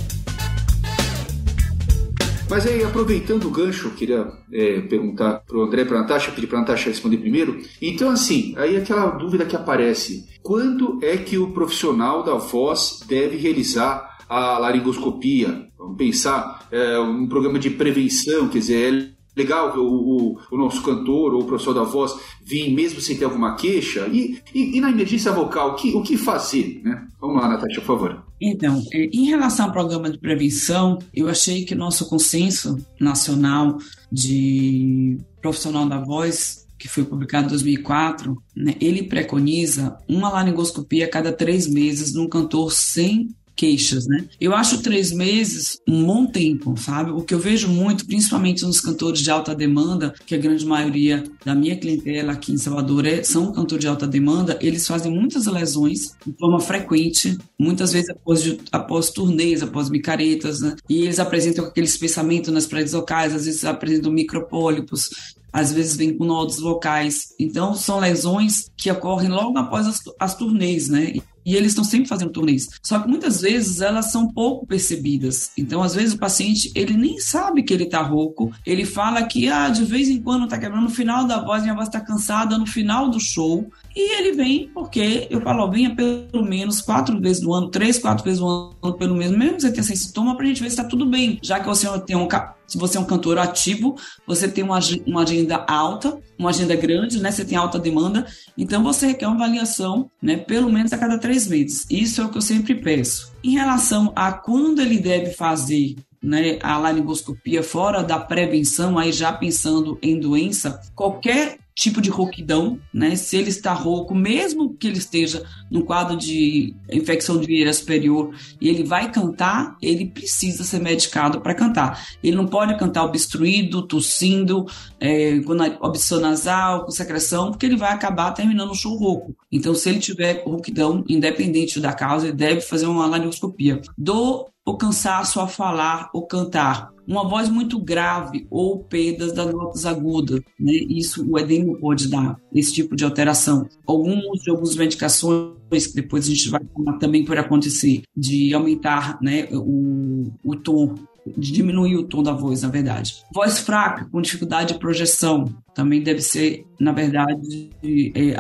[2.49, 6.31] Mas aí, aproveitando o gancho, eu queria é, perguntar para o André, para a Natasha,
[6.31, 7.59] pedir para a Natasha responder primeiro.
[7.79, 13.37] Então, assim, aí aquela dúvida que aparece: quando é que o profissional da voz deve
[13.37, 15.67] realizar a laringoscopia?
[15.77, 20.81] Vamos pensar é, um programa de prevenção, quer dizer, é legal o, o, o, nosso
[20.81, 24.09] cantor ou o professor da voz vir mesmo sem ter alguma queixa?
[24.11, 26.81] E, e, e na emergência vocal, o que, o que fazer?
[26.83, 27.07] Né?
[27.21, 28.28] Vamos lá, Natasha, por favor.
[28.41, 33.77] Então, é, em relação ao programa de prevenção, eu achei que nosso consenso nacional
[34.11, 41.09] de profissional da voz que foi publicado em 2004, né, ele preconiza uma laringoscopia a
[41.09, 44.23] cada três meses num cantor sem queixas, né?
[44.39, 47.11] Eu acho três meses um bom tempo, sabe?
[47.11, 51.25] O que eu vejo muito, principalmente nos cantores de alta demanda, que a grande maioria
[51.43, 55.45] da minha clientela aqui em Salvador é, são cantores de alta demanda, eles fazem muitas
[55.45, 60.77] lesões de forma frequente, muitas vezes após, após turnês, após micaretas, né?
[60.89, 65.09] E eles apresentam aquele espessamento nas paredes locais, às vezes apresentam micropólipos,
[65.51, 67.33] às vezes vem com nódulos locais.
[67.37, 71.15] Então, são lesões que ocorrem logo após as, as turnês, né?
[71.45, 72.67] E eles estão sempre fazendo turnês.
[72.83, 75.51] Só que muitas vezes elas são pouco percebidas.
[75.57, 78.51] Então, às vezes, o paciente, ele nem sabe que ele está rouco.
[78.65, 81.75] Ele fala que, ah, de vez em quando está quebrando no final da voz, minha
[81.75, 83.69] voz está cansada no final do show.
[83.95, 88.23] E ele vem porque eu falo, venha pelo menos quatro vezes no ano, três, quatro
[88.23, 90.69] vezes no ano, pelo menos, mesmo que você tenha sem sintoma, para a gente ver
[90.69, 91.39] se está tudo bem.
[91.41, 92.27] Já que você tem um,
[92.67, 93.95] se você é um cantor ativo,
[94.27, 97.31] você tem uma, uma agenda alta, uma agenda grande, né?
[97.31, 98.25] Você tem alta demanda,
[98.57, 100.37] então você requer uma avaliação, né?
[100.37, 101.85] Pelo menos a cada três meses.
[101.89, 103.31] Isso é o que eu sempre peço.
[103.43, 109.31] Em relação a quando ele deve fazer né, a laringoscopia fora da prevenção, aí já
[109.31, 113.15] pensando em doença, qualquer tipo de rouquidão, né?
[113.15, 118.35] Se ele está rouco, mesmo que ele esteja no quadro de infecção de vieira superior
[118.59, 122.05] e ele vai cantar, ele precisa ser medicado para cantar.
[122.21, 124.65] Ele não pode cantar obstruído, tossindo,
[124.99, 129.33] é, com obstrução nasal, com secreção, porque ele vai acabar terminando o show rouco.
[129.49, 133.81] Então, se ele tiver rouquidão, independente da causa, ele deve fazer uma laringoscopia.
[133.97, 139.83] Do o cansaço a falar ou cantar, uma voz muito grave ou perdas das notas
[139.83, 140.73] agudas, né?
[140.73, 143.67] Isso o edema pode dar esse tipo de alteração.
[143.87, 149.17] Alguns de algumas medicações que depois a gente vai falar também por acontecer de aumentar,
[149.21, 150.93] né, o, o tom
[151.37, 153.23] de diminuir o tom da voz, na verdade.
[153.33, 158.35] Voz fraca, com dificuldade de projeção, também deve ser, na verdade, é.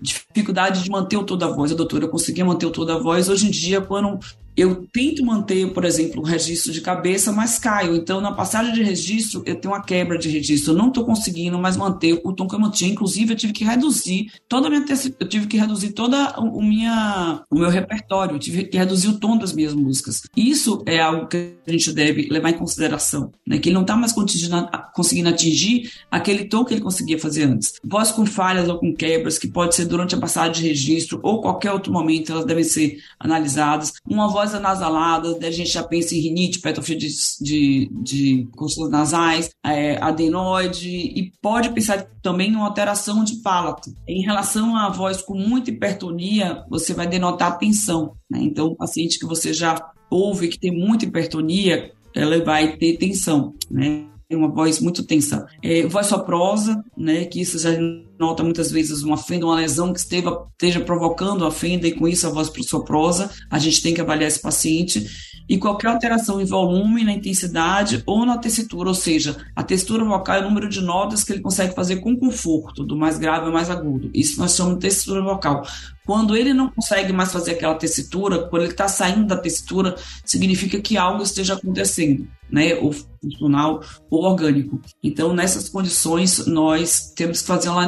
[0.00, 1.72] Dificuldade de manter o tom da voz.
[1.72, 3.28] A doutora conseguia manter o tom da voz.
[3.28, 4.18] Hoje em dia, quando
[4.56, 7.94] eu tento manter, por exemplo, o registro de cabeça, mas caio.
[7.94, 10.72] Então, na passagem de registro, eu tenho uma quebra de registro.
[10.72, 12.90] Eu não estou conseguindo mais manter o tom que eu mantinha.
[12.90, 14.86] Inclusive, eu tive que reduzir toda a minha
[15.20, 18.36] eu tive que reduzir toda o, minha, o meu repertório.
[18.36, 20.22] Eu tive que reduzir o tom das minhas músicas.
[20.36, 23.58] Isso é algo que a gente deve levar em consideração, né?
[23.58, 27.74] Que ele não está mais conseguindo atingir aquele tom que ele conseguia fazer antes.
[27.84, 31.40] Voz com falhas ou com quebras, que pode ser durante a passagem de registro ou
[31.40, 33.94] qualquer outro momento, elas devem ser analisadas.
[34.06, 37.08] Uma voz anasalada, a gente já pensa em rinite, petrofia de,
[37.40, 38.48] de, de
[38.90, 43.90] nasais, é, adenoide, e pode pensar também em uma alteração de palato.
[44.06, 48.14] Em relação à voz com muita hipertonia, você vai denotar tensão.
[48.30, 48.40] Né?
[48.42, 49.76] Então, o paciente que você já
[50.10, 54.06] ouve que tem muita hipertonia, ela vai ter tensão, né?
[54.34, 55.46] uma voz muito tensa.
[55.62, 57.70] É, voz soprosa, né, que isso já
[58.18, 62.26] nota muitas vezes uma fenda, uma lesão que esteja provocando a fenda e com isso
[62.26, 65.06] a voz soprosa, a gente tem que avaliar esse paciente.
[65.48, 70.36] E qualquer alteração em volume, na intensidade ou na tessitura, ou seja, a textura vocal
[70.36, 73.52] é o número de notas que ele consegue fazer com conforto, do mais grave ao
[73.52, 74.10] mais agudo.
[74.12, 75.64] Isso nós chamamos de tessitura vocal.
[76.04, 80.80] Quando ele não consegue mais fazer aquela tessitura, quando ele está saindo da tessitura, significa
[80.80, 82.76] que algo esteja acontecendo, né?
[82.76, 84.80] Ou funcional ou orgânico.
[85.02, 87.82] Então, nessas condições, nós temos que fazer uma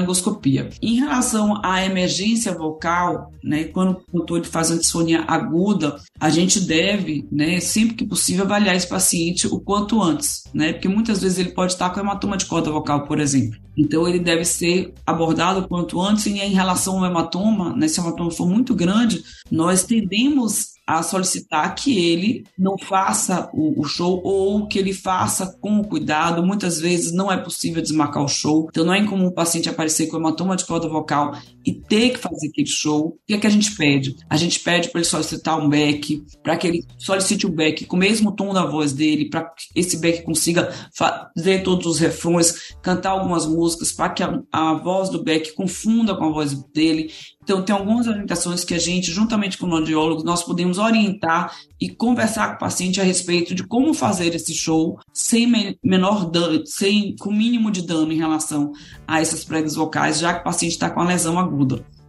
[0.82, 3.64] Em relação à emergência vocal, né?
[3.64, 7.60] Quando o cantor faz uma disfonia aguda, a gente deve, né?
[7.60, 10.72] Sempre que possível, avaliar esse paciente o quanto antes, né?
[10.72, 13.58] Porque muitas vezes ele pode estar com hematoma de corda vocal, por exemplo.
[13.76, 16.26] Então, ele deve ser abordado o quanto antes.
[16.26, 17.88] E em relação ao hematoma, né?
[17.88, 23.78] Se o hematoma for muito grande, nós tendemos a solicitar que ele não faça o,
[23.78, 26.42] o, show ou que ele faça com cuidado.
[26.42, 30.06] Muitas vezes não é possível desmarcar o show, então não é incomum o paciente aparecer
[30.06, 31.36] com hematoma de corda vocal
[31.68, 33.08] e ter que fazer aquele show.
[33.08, 34.16] O que é que a gente pede?
[34.30, 37.94] A gente pede para ele solicitar um back, para que ele solicite o back com
[37.94, 42.74] o mesmo tom da voz dele, para que esse back consiga fazer todos os refrões,
[42.80, 47.12] cantar algumas músicas, para que a, a voz do back confunda com a voz dele.
[47.42, 51.88] Então, tem algumas orientações que a gente, juntamente com o audiólogo, nós podemos orientar e
[51.88, 57.16] conversar com o paciente a respeito de como fazer esse show sem menor dano, sem,
[57.16, 58.72] com mínimo de dano em relação
[59.06, 61.57] a essas pregas vocais, já que o paciente está com a lesão aguda.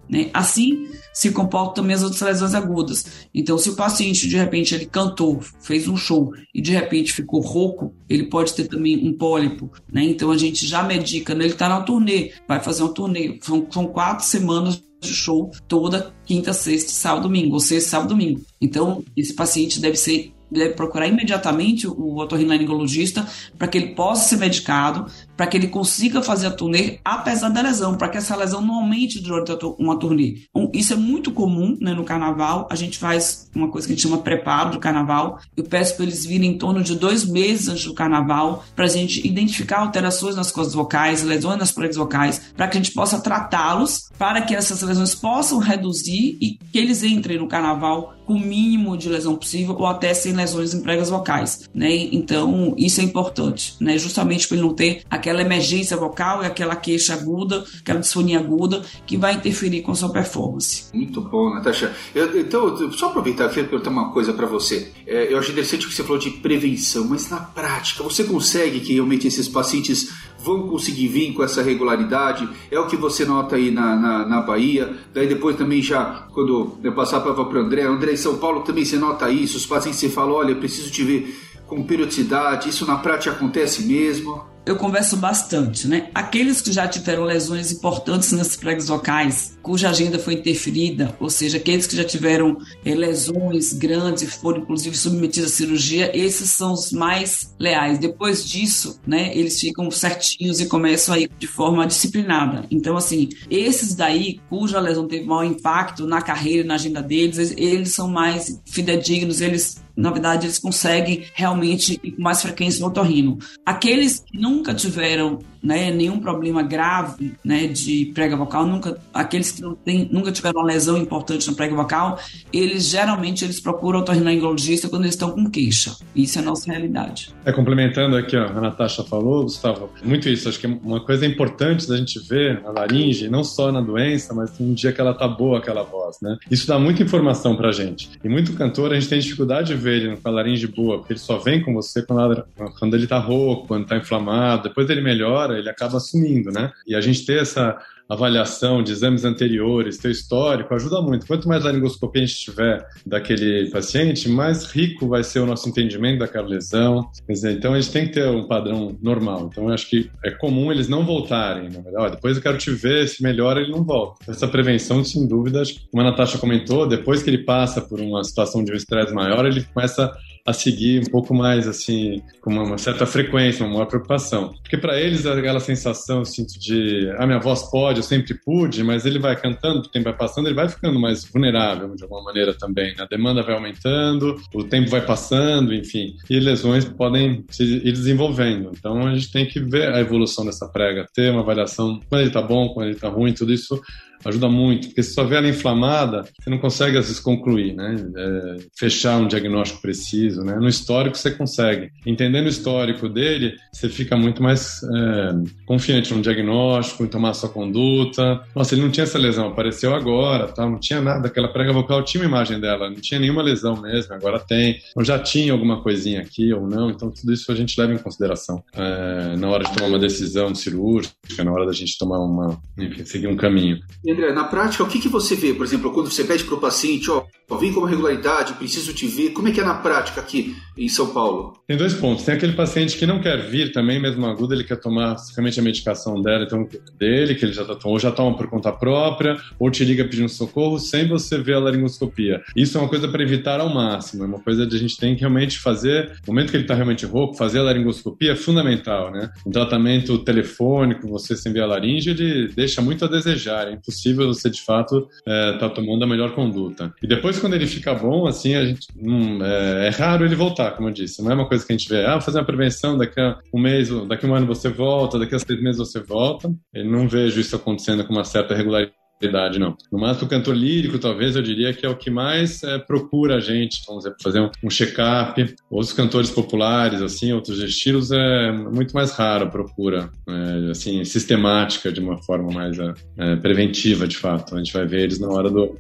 [0.10, 0.30] Né?
[0.34, 3.28] Assim se comportam também as outras lesões agudas.
[3.34, 7.42] Então, se o paciente, de repente, ele cantou, fez um show e de repente ficou
[7.42, 9.72] rouco, ele pode ter também um pólipo.
[9.92, 10.04] Né?
[10.06, 11.44] Então, a gente já medica, né?
[11.44, 13.38] ele está na turnê, vai fazer uma turnê.
[13.42, 18.42] São, são quatro semanas de show toda quinta, sexta, sábado, domingo, ou sexta, sábado, domingo.
[18.60, 24.38] Então, esse paciente deve ser deve procurar imediatamente o otorrinolaringologista para que ele possa ser
[24.38, 25.06] medicado,
[25.40, 28.76] para que ele consiga fazer a turnê apesar da lesão, para que essa lesão não
[28.76, 30.40] aumente durante uma turnê.
[30.74, 32.68] Isso é muito comum né, no carnaval.
[32.70, 35.40] A gente faz uma coisa que a gente chama preparo do carnaval.
[35.56, 38.90] Eu peço para eles virem em torno de dois meses antes do carnaval para a
[38.90, 43.22] gente identificar alterações nas cordas vocais, lesões nas paredes vocais, para que a gente possa
[43.22, 48.40] tratá-los, para que essas lesões possam reduzir e que eles entrem no carnaval com o
[48.40, 51.90] mínimo de lesão possível ou até sem lesões em pregas vocais, né?
[52.12, 53.98] Então, isso é importante, né?
[53.98, 59.18] Justamente para ele não ter aquela emergência vocal aquela queixa aguda, aquela disfonia aguda que
[59.18, 60.86] vai interferir com a sua performance.
[60.94, 61.96] Muito bom, Natasha.
[62.14, 64.92] Eu, então, só aproveitar aqui e perguntar uma coisa para você.
[65.06, 68.94] É, eu achei interessante que você falou de prevenção, mas na prática, você consegue que
[68.94, 70.10] realmente esses pacientes
[70.44, 72.48] vão conseguir vir com essa regularidade?
[72.72, 74.98] É o que você nota aí na, na, na Bahia.
[75.14, 78.38] Daí depois também já, quando eu passar a palavra para o André, André, em São
[78.38, 81.36] Paulo também você nota isso, os pacientes você fala, olha, preciso te ver
[81.68, 84.44] com periodicidade, isso na prática acontece mesmo?
[84.66, 86.10] Eu converso bastante, né?
[86.14, 91.58] Aqueles que já tiveram lesões importantes nas pregas vocais, cuja agenda foi interferida, ou seja,
[91.58, 96.92] aqueles que já tiveram é, lesões grandes foram inclusive submetidos à cirurgia, esses são os
[96.92, 97.98] mais leais.
[97.98, 102.66] Depois disso, né, eles ficam certinhos e começam a ir de forma disciplinada.
[102.70, 107.54] Então, assim, esses daí, cuja lesão teve maior impacto na carreira e na agenda deles,
[107.58, 112.88] eles são mais fidedignos, eles na verdade, eles conseguem realmente ir com mais frequência no
[112.88, 113.38] otorrino.
[113.66, 119.62] Aqueles que nunca tiveram né, nenhum problema grave né, de prega vocal, nunca, aqueles que
[119.62, 122.20] não tem, nunca tiveram uma lesão importante na prega vocal,
[122.52, 125.96] eles geralmente eles procuram otorrinolaringologista quando eles estão com queixa.
[126.16, 127.34] Isso é a nossa realidade.
[127.46, 130.50] É, complementando aqui, ó, a Natasha falou, Gustavo, muito isso.
[130.50, 134.60] Acho que uma coisa importante da gente ver a laringe, não só na doença, mas
[134.60, 136.38] um dia que ela tá boa, aquela voz, né?
[136.50, 138.10] Isso dá muita informação pra gente.
[138.24, 141.14] E muito cantor, a gente tem dificuldade de ver ele com a laringe boa, porque
[141.14, 142.44] ele só vem com você quando,
[142.78, 144.64] quando ele tá rouco, quando tá inflamado.
[144.70, 146.72] Depois ele melhora, ele acaba sumindo, né?
[146.86, 147.78] E a gente ter essa
[148.10, 151.28] avaliação de exames anteriores, teu histórico, ajuda muito.
[151.28, 156.20] Quanto mais laringoscopia a gente tiver daquele paciente, mais rico vai ser o nosso entendimento
[156.20, 157.08] daquela lesão.
[157.30, 159.50] Então a gente tem que ter um padrão normal.
[159.52, 161.70] Então eu acho que é comum eles não voltarem.
[161.70, 161.84] Né?
[161.98, 164.20] Ó, depois eu quero te ver, se melhora ele não volta.
[164.28, 168.64] Essa prevenção, sem dúvida, como a Natasha comentou, depois que ele passa por uma situação
[168.64, 170.12] de estresse maior, ele começa
[170.50, 174.52] a seguir um pouco mais, assim, com uma certa frequência, uma maior preocupação.
[174.64, 178.84] Porque para eles, aquela sensação, eu sinto de, ah, minha voz pode, eu sempre pude,
[178.84, 182.24] mas ele vai cantando, o tempo vai passando, ele vai ficando mais vulnerável de alguma
[182.24, 182.96] maneira também.
[182.96, 183.04] Né?
[183.04, 188.72] A demanda vai aumentando, o tempo vai passando, enfim, e lesões podem se ir desenvolvendo.
[188.76, 192.32] Então a gente tem que ver a evolução dessa prega, ter uma avaliação quando ele
[192.32, 193.80] tá bom, quando ele tá ruim, tudo isso
[194.26, 197.96] ajuda muito, porque se só vê ela inflamada, você não consegue às vezes concluir, né?
[198.16, 200.56] É, fechar um diagnóstico preciso, né?
[200.56, 201.90] No histórico você consegue.
[202.06, 207.34] Entendendo o histórico dele, você fica muito mais é, confiante no diagnóstico, em tomar a
[207.34, 208.42] sua conduta.
[208.56, 210.66] Nossa, ele não tinha essa lesão, apareceu agora, tá?
[210.66, 211.28] não tinha nada.
[211.28, 214.80] Aquela prega vocal tinha uma imagem dela, não tinha nenhuma lesão mesmo, agora tem.
[214.96, 217.98] Ou já tinha alguma coisinha aqui ou não, então tudo isso a gente leva em
[217.98, 222.60] consideração é, na hora de tomar uma decisão cirúrgica, na hora da gente tomar uma,
[222.78, 223.80] enfim, seguir um caminho.
[224.12, 226.60] André, na prática, o que, que você vê, por exemplo, quando você pede para o
[226.60, 227.26] paciente, ó,
[227.58, 230.88] vem com uma regularidade, preciso te ver, como é que é na prática aqui em
[230.88, 231.54] São Paulo?
[231.68, 232.24] Tem dois pontos.
[232.24, 235.64] Tem aquele paciente que não quer vir também, mesmo agudo, ele quer tomar realmente a
[235.64, 239.70] medicação dela, então, dele, que ele já tá, ou já toma por conta própria, ou
[239.70, 242.42] te liga pedindo socorro sem você ver a laringoscopia.
[242.56, 245.16] Isso é uma coisa para evitar ao máximo, é uma coisa que a gente tem
[245.16, 249.12] que realmente fazer, no momento que ele está realmente rouco, fazer a laringoscopia é fundamental,
[249.12, 249.32] né?
[249.46, 254.28] Um tratamento telefônico, você sem ver a laringe, ele deixa muito a desejar, é impossível
[254.28, 256.94] você de fato estar é, tá tomando a melhor conduta.
[257.02, 260.72] E depois, quando ele fica bom, assim, a gente, hum, é, é, raro ele voltar,
[260.72, 262.98] como eu disse, não é uma coisa que a gente vê, ah, fazer uma prevenção,
[262.98, 266.00] daqui a um mês, daqui a um ano você volta, daqui a seis meses você
[266.00, 266.54] volta.
[266.74, 269.76] Eu não vejo isso acontecendo com uma certa regularidade idade, não.
[269.92, 273.36] No máximo, o cantor lírico, talvez, eu diria que é o que mais é, procura
[273.36, 275.56] a gente, vamos dizer, fazer um, um check-up.
[275.70, 281.92] Outros cantores populares, assim, outros estilos, é muito mais raro a procura, é, assim, sistemática,
[281.92, 282.78] de uma forma mais
[283.18, 284.56] é, preventiva, de fato.
[284.56, 285.78] A gente vai ver eles na hora do,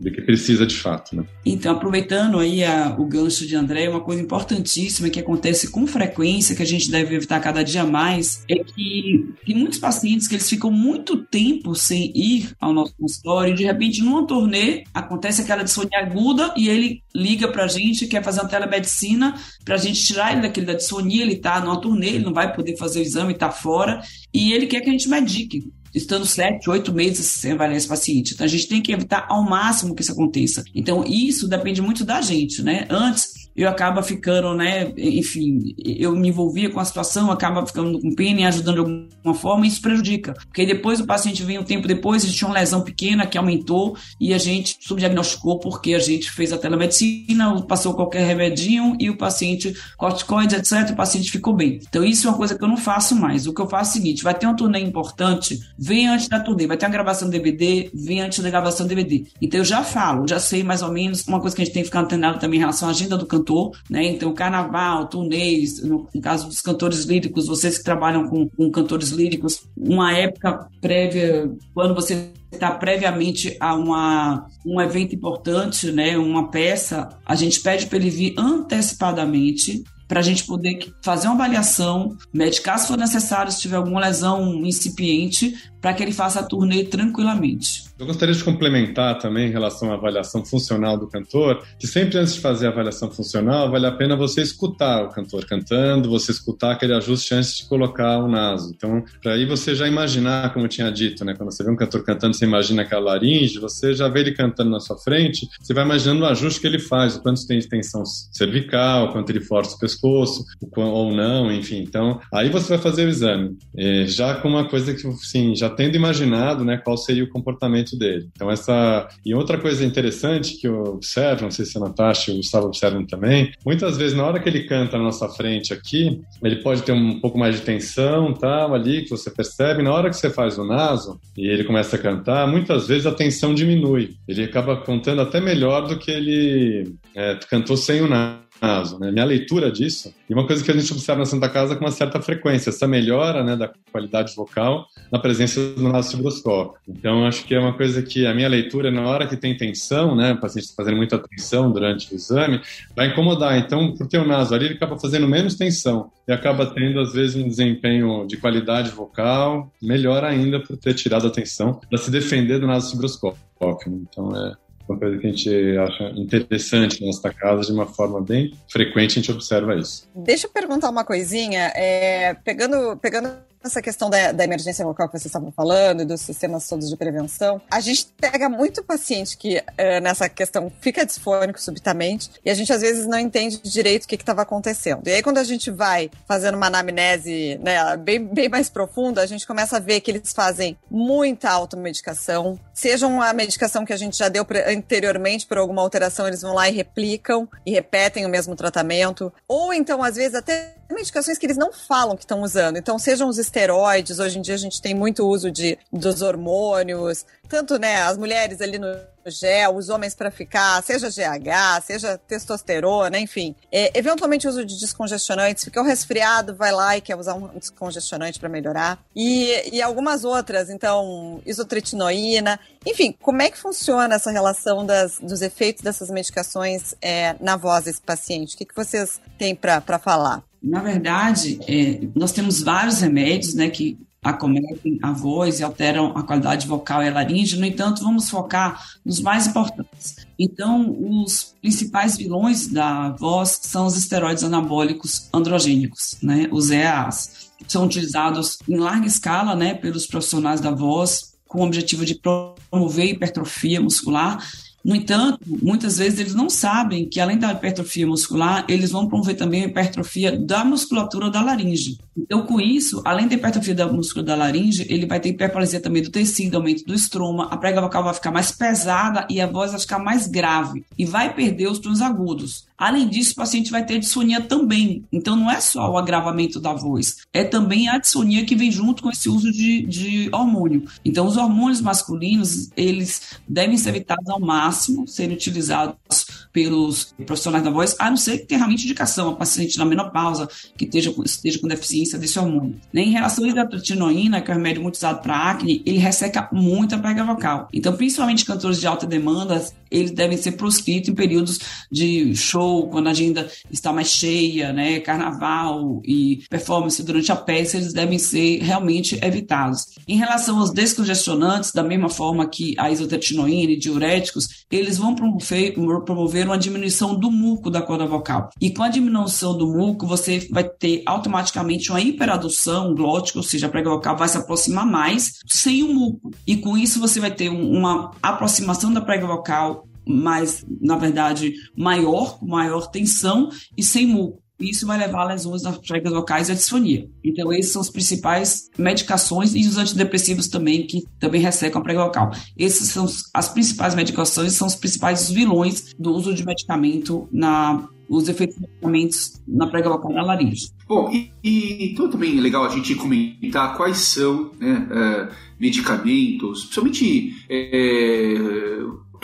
[0.00, 1.16] do que precisa de fato.
[1.16, 1.24] Né?
[1.44, 6.54] Então, aproveitando aí a, o gancho de André, uma coisa importantíssima que acontece com frequência,
[6.54, 10.48] que a gente deve evitar cada dia mais, é que tem muitos pacientes que eles
[10.48, 15.62] ficam muito tempo sem ir ao nosso consultório e de repente numa turnê acontece aquela
[15.62, 20.42] disfonia aguda e ele liga pra gente, quer fazer uma telemedicina pra gente tirar ele
[20.42, 23.50] daquele da disfonia, ele tá numa turnê, ele não vai poder fazer o exame, tá
[23.50, 24.00] fora,
[24.32, 28.34] e ele quer que a gente medique estando sete, oito meses sem avaliar esse paciente.
[28.34, 30.64] Então, a gente tem que evitar ao máximo que isso aconteça.
[30.74, 32.86] Então, isso depende muito da gente, né?
[32.88, 38.14] Antes, eu acaba ficando, né, enfim, eu me envolvia com a situação, acaba ficando com
[38.14, 40.34] pena e ajudando de alguma forma, e isso prejudica.
[40.46, 43.96] Porque depois o paciente vem um tempo depois, ele tinha uma lesão pequena que aumentou
[44.20, 49.16] e a gente subdiagnosticou porque a gente fez a telemedicina, passou qualquer remedinho e o
[49.16, 51.80] paciente, corticoides, etc., o paciente ficou bem.
[51.88, 53.46] Então isso é uma coisa que eu não faço mais.
[53.46, 56.40] O que eu faço é o seguinte, vai ter um turnê importante, vem antes da
[56.40, 59.24] turnê, vai ter uma gravação DVD, vem antes da gravação DVD.
[59.40, 61.82] Então eu já falo, já sei mais ou menos, uma coisa que a gente tem
[61.82, 64.04] que ficar antenado também em relação à agenda do cantor, cantor, né?
[64.04, 69.10] Então, carnaval, turnês, no, no, caso dos cantores líricos, vocês que trabalham com, com cantores
[69.10, 76.50] líricos, uma época prévia, quando você está previamente a uma, um evento importante, né, uma
[76.50, 82.14] peça, a gente pede para ele vir antecipadamente para a gente poder fazer uma avaliação,
[82.34, 86.84] medicar se for necessário, se tiver alguma lesão incipiente, para que ele faça a turnê
[86.84, 87.90] tranquilamente.
[87.98, 92.34] Eu gostaria de complementar também em relação à avaliação funcional do cantor, que sempre antes
[92.34, 96.72] de fazer a avaliação funcional, vale a pena você escutar o cantor cantando, você escutar
[96.72, 98.72] aquele ajuste antes de colocar o naso.
[98.74, 101.34] Então, para aí você já imaginar, como eu tinha dito, né?
[101.34, 104.70] Quando você vê um cantor cantando, você imagina aquela laringe, você já vê ele cantando
[104.70, 107.68] na sua frente, você vai imaginando o ajuste que ele faz, o quanto tem de
[107.68, 110.44] tensão cervical, o quanto ele força o pescoço,
[110.76, 111.78] ou não, enfim.
[111.82, 115.71] Então, aí você vai fazer o exame, eh, já com uma coisa que, assim, já
[115.72, 118.28] tendo imaginado, né, qual seria o comportamento dele.
[118.34, 119.08] Então, essa.
[119.24, 122.66] E outra coisa interessante que eu observo, não sei se a Natasha e o Gustavo
[122.66, 126.82] observam também, muitas vezes na hora que ele canta na nossa frente aqui, ele pode
[126.82, 129.82] ter um pouco mais de tensão, tal, ali, que você percebe.
[129.82, 133.12] Na hora que você faz o naso e ele começa a cantar, muitas vezes a
[133.12, 134.16] tensão diminui.
[134.26, 138.96] Ele acaba contando até melhor do que ele é, cantou sem o naso caso.
[139.00, 139.10] Né?
[139.10, 141.90] Minha leitura disso, e uma coisa que a gente observa na Santa Casa com uma
[141.90, 146.78] certa frequência, essa melhora né, da qualidade vocal na presença do naso fibroscópio.
[146.88, 150.14] Então, acho que é uma coisa que a minha leitura, na hora que tem tensão,
[150.14, 152.60] né, o paciente está fazendo muita tensão durante o exame,
[152.94, 153.58] vai incomodar.
[153.58, 157.12] Então, por ter o naso ali, ele acaba fazendo menos tensão e acaba tendo, às
[157.12, 162.12] vezes, um desempenho de qualidade vocal melhor ainda por ter tirado a tensão para se
[162.12, 163.42] defender do naso fibroscópio.
[163.88, 164.54] Então, é,
[164.88, 169.14] uma coisa que a gente acha interessante nesta casa, de uma forma bem frequente a
[169.22, 170.08] gente observa isso.
[170.14, 173.28] Deixa eu perguntar uma coisinha, é, pegando, pegando
[173.64, 177.60] essa questão da, da, emergência vocal que vocês estavam falando, dos sistemas todos de prevenção,
[177.70, 182.72] a gente pega muito paciente que é, nessa questão fica disfônico subitamente e a gente
[182.72, 185.06] às vezes não entende direito o que estava acontecendo.
[185.06, 189.26] E aí quando a gente vai fazendo uma anamnese né, bem, bem mais profunda, a
[189.26, 194.16] gente começa a ver que eles fazem muita automedicação, seja uma medicação que a gente
[194.16, 198.54] já deu anteriormente por alguma alteração, eles vão lá e replicam e repetem o mesmo
[198.56, 202.76] tratamento, ou então às vezes até medicações que eles não falam que estão usando.
[202.76, 207.24] Então, sejam os esteroides, hoje em dia a gente tem muito uso de, dos hormônios,
[207.48, 208.86] tanto né, as mulheres ali no
[209.26, 213.54] gel, os homens para ficar, seja GH, seja testosterona, enfim.
[213.70, 218.48] É, eventualmente uso de descongestionantes, ficou resfriado, vai lá e quer usar um descongestionante para
[218.48, 218.98] melhorar.
[219.14, 222.58] E, e algumas outras, então, isotretinoína.
[222.86, 227.84] Enfim, como é que funciona essa relação das, dos efeitos dessas medicações é, na voz
[227.84, 228.54] desse paciente?
[228.54, 230.42] O que, que vocês têm para falar?
[230.62, 236.22] Na verdade, é, nós temos vários remédios né, que acometem a voz e alteram a
[236.22, 237.58] qualidade vocal e a laringe.
[237.58, 240.16] No entanto, vamos focar nos mais importantes.
[240.38, 247.50] Então, os principais vilões da voz são os esteroides anabólicos androgênicos, né, os EAAs.
[247.66, 253.06] São utilizados em larga escala né, pelos profissionais da voz com o objetivo de promover
[253.06, 254.38] hipertrofia muscular
[254.84, 259.36] no entanto, muitas vezes eles não sabem que, além da hipertrofia muscular, eles vão promover
[259.36, 261.98] também a hipertrofia da musculatura da laringe.
[262.16, 266.02] Então, com isso, além da hipertrofia da musculatura da laringe, ele vai ter hiperplasia também
[266.02, 269.70] do tecido, aumento do estroma, a prega vocal vai ficar mais pesada e a voz
[269.70, 272.66] vai ficar mais grave e vai perder os tons agudos.
[272.82, 275.04] Além disso, o paciente vai ter disfonia também.
[275.12, 279.04] Então, não é só o agravamento da voz, é também a disfonia que vem junto
[279.04, 280.82] com esse uso de, de hormônio.
[281.04, 287.70] Então, os hormônios masculinos, eles devem ser evitados ao máximo, serem utilizados pelos profissionais da
[287.70, 291.60] voz, a não ser que tenha realmente indicação, a paciente na menopausa, que esteja, esteja
[291.60, 292.80] com deficiência desse hormônio.
[292.92, 296.96] Em relação à hidratinoína, que é um remédio muito usado para acne, ele resseca muito
[296.96, 297.68] a pega vocal.
[297.72, 301.60] Então, principalmente cantores de alta demanda, eles devem ser proscritos em períodos
[301.90, 307.76] de show, quando a agenda está mais cheia, né, carnaval e performance durante a peça,
[307.76, 309.86] eles devem ser realmente evitados.
[310.06, 315.74] Em relação aos descongestionantes, da mesma forma que a isotretinoína e diuréticos, eles vão promover,
[316.04, 318.50] promover uma diminuição do muco da corda vocal.
[318.60, 323.66] E com a diminuição do muco, você vai ter automaticamente uma hiperadução glótica, ou seja,
[323.66, 326.30] a prega vocal vai se aproximar mais sem o muco.
[326.46, 332.38] E com isso você vai ter uma aproximação da prega vocal mais, na verdade, maior,
[332.38, 334.42] com maior tensão e sem muco.
[334.62, 337.08] Isso vai levar a lesões nas pregas vocais e a disfonia.
[337.24, 342.04] Então, esses são as principais medicações e os antidepressivos também, que também ressecam a prega
[342.04, 342.30] vocal.
[342.56, 348.28] Essas são as principais medicações, são os principais vilões do uso de medicamento na os
[348.28, 350.68] efeitos medicamentos na prega vocal na laringe.
[350.86, 356.64] Bom, e, e, então também é legal a gente comentar quais são né, uh, medicamentos,
[356.64, 357.34] principalmente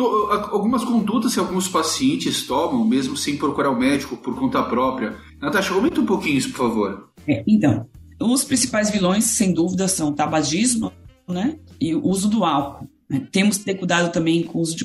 [0.04, 5.16] é, algumas condutas que alguns pacientes tomam, mesmo sem procurar o médico por conta própria.
[5.40, 7.10] Natasha, comenta um pouquinho isso, por favor.
[7.26, 7.86] É, então,
[8.20, 10.92] os principais vilões, sem dúvida, são o tabagismo
[11.28, 12.88] né, e o uso do álcool.
[13.08, 13.26] Né?
[13.30, 14.84] Temos que ter cuidado também com o uso de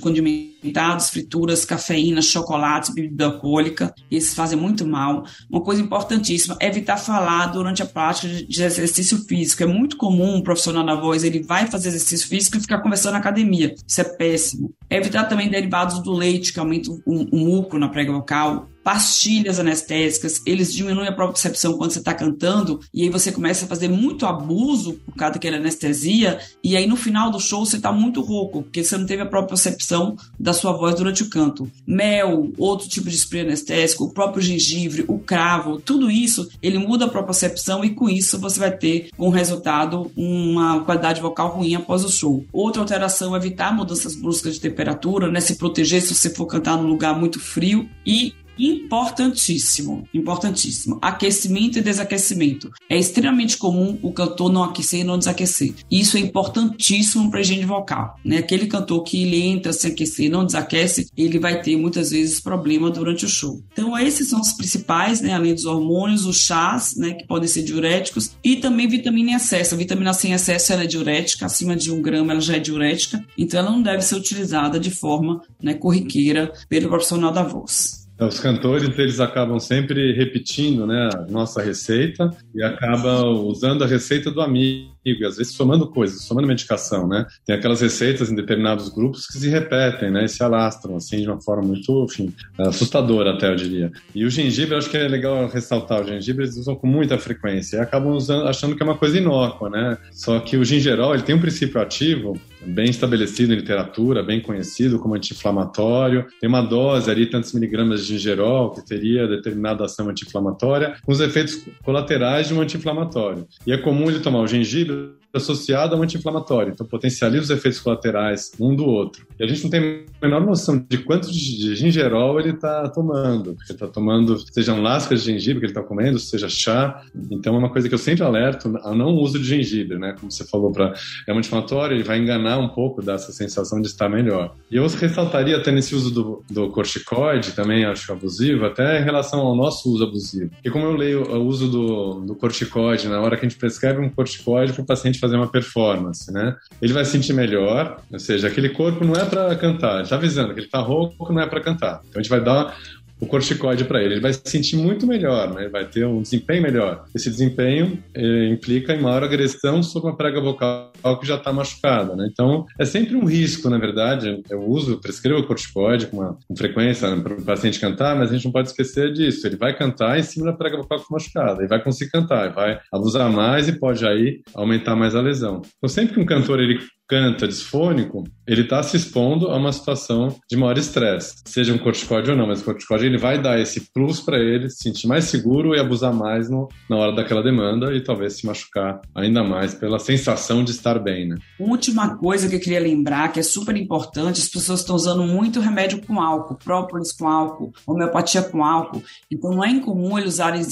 [0.64, 3.94] condimentados, frituras, cafeína, chocolates, bebida alcoólica.
[4.10, 5.26] Esses fazem muito mal.
[5.50, 9.64] Uma coisa importantíssima evitar falar durante a prática de exercício físico.
[9.64, 13.14] É muito comum um profissional da voz, ele vai fazer exercício físico e ficar conversando
[13.14, 13.76] na academia.
[13.86, 14.74] Isso é péssimo.
[14.90, 20.42] Evitar também derivados do leite, que aumentam o, o muco na prega vocal pastilhas anestésicas,
[20.46, 24.26] eles diminuem a propriocepção quando você está cantando, e aí você começa a fazer muito
[24.26, 28.64] abuso por causa daquela anestesia, e aí no final do show você está muito rouco,
[28.64, 31.70] porque você não teve a propriocepção da sua voz durante o canto.
[31.86, 37.06] Mel, outro tipo de spray anestésico, o próprio gengibre, o cravo, tudo isso, ele muda
[37.06, 42.04] a propriocepção e com isso você vai ter um resultado uma qualidade vocal ruim após
[42.04, 42.46] o show.
[42.52, 46.78] Outra alteração é evitar mudanças bruscas de temperatura, né, se proteger se você for cantar
[46.78, 51.00] num lugar muito frio e importantíssimo, importantíssimo.
[51.02, 52.72] Aquecimento e desaquecimento.
[52.90, 55.74] É extremamente comum o cantor não aquecer e não desaquecer.
[55.90, 58.16] Isso é importantíssimo para a higiene vocal.
[58.24, 58.38] Né?
[58.38, 62.40] Aquele cantor que ele entra sem aquecer e não desaquece, ele vai ter muitas vezes
[62.40, 63.62] problema durante o show.
[63.72, 65.34] Então esses são os principais, né?
[65.34, 67.14] além dos hormônios, os chás, né?
[67.14, 69.76] que podem ser diuréticos, e também vitamina em excesso.
[69.76, 72.60] A vitamina C em excesso ela é diurética, acima de um grama ela já é
[72.60, 78.03] diurética, então ela não deve ser utilizada de forma né, corriqueira pelo profissional da voz.
[78.28, 84.32] Os cantores eles acabam sempre repetindo né, a nossa receita e acabam usando a receita
[84.32, 87.26] do amigo e às vezes somando coisas, somando medicação, né?
[87.46, 90.26] Tem aquelas receitas em determinados grupos que se repetem, né?
[90.26, 93.92] E se alastram, assim, de uma forma muito, enfim, assustadora até, eu diria.
[94.14, 97.78] E o gengibre, acho que é legal ressaltar, o gengibre eles usam com muita frequência
[97.78, 99.98] e acabam usando, achando que é uma coisa inócua, né?
[100.12, 105.00] Só que o gingerol, ele tem um princípio ativo bem estabelecido em literatura, bem conhecido
[105.00, 106.26] como anti-inflamatório.
[106.40, 111.20] Tem uma dose ali, tantos miligramas de gingerol, que teria determinada ação anti-inflamatória, com os
[111.20, 113.48] efeitos colaterais de um anti-inflamatório.
[113.68, 117.50] E é comum ele tomar o gengibre you associado a um anti-inflamatório, então potencializa os
[117.50, 119.26] efeitos colaterais um do outro.
[119.40, 123.52] E a gente não tem a menor noção de quanto de gingerol ele está tomando.
[123.52, 127.02] Ele está tomando, sejam lascas de gengibre que ele está comendo, seja chá.
[127.32, 130.16] Então é uma coisa que eu sempre alerto a não uso de gengibre, né?
[130.20, 130.94] Como você falou, para
[131.28, 134.56] é um anti-inflamatório, ele vai enganar um pouco dessa sensação de estar melhor.
[134.70, 139.40] E eu ressaltaria até nesse uso do, do corticoide, também acho abusivo, até em relação
[139.40, 140.50] ao nosso uso abusivo.
[140.52, 144.00] Porque como eu leio o uso do, do corticoide, na hora que a gente prescreve
[144.00, 146.56] um corticoide para o paciente fazer uma performance, né?
[146.82, 150.18] Ele vai se sentir melhor, ou seja, aquele corpo não é para cantar, ele está
[150.18, 152.02] avisando que ele está rouco, não é para cantar.
[152.10, 152.76] Então a gente vai dar
[153.24, 154.16] o corticoide para ele.
[154.16, 155.70] Ele vai se sentir muito melhor, né?
[155.70, 157.06] vai ter um desempenho melhor.
[157.16, 158.04] Esse desempenho
[158.52, 162.16] implica em maior agressão sobre uma prega vocal que já está machucada.
[162.16, 162.28] Né?
[162.32, 164.44] Então, é sempre um risco, na verdade.
[164.50, 168.34] Eu uso, prescrevo o corticoide com, uma, com frequência para o paciente cantar, mas a
[168.34, 169.48] gente não pode esquecer disso.
[169.48, 171.62] Ele vai cantar em cima da prega vocal que machucada.
[171.62, 175.62] Ele vai conseguir cantar, vai abusar mais e pode aí aumentar mais a lesão.
[175.78, 180.36] Então, sempre que um cantor ele canta disfônico, ele está se expondo a uma situação
[180.50, 183.92] de maior estresse, seja um corticóide ou não, mas o corticóide ele vai dar esse
[183.94, 187.94] plus para ele se sentir mais seguro e abusar mais no, na hora daquela demanda
[187.94, 191.38] e talvez se machucar ainda mais pela sensação de estar bem, né?
[191.60, 195.60] Última coisa que eu queria lembrar, que é super importante, as pessoas estão usando muito
[195.60, 200.64] remédio com álcool, própolis com álcool, homeopatia com álcool, então não é incomum eles usarem,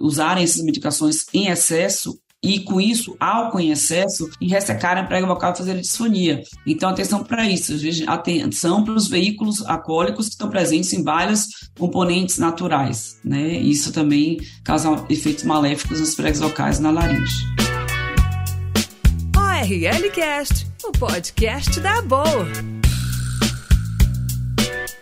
[0.00, 5.26] usarem essas medicações em excesso e com isso, álcool em excesso e ressecar a prega
[5.26, 6.42] vocal e fazer a disfonia.
[6.64, 7.72] Então, atenção para isso,
[8.06, 13.58] atenção para os veículos alcoólicos que estão presentes em vários componentes naturais, né?
[13.58, 17.44] Isso também causa efeitos maléficos nas pregas vocais na laringe.
[19.36, 22.46] ORL Cast, o podcast da boa.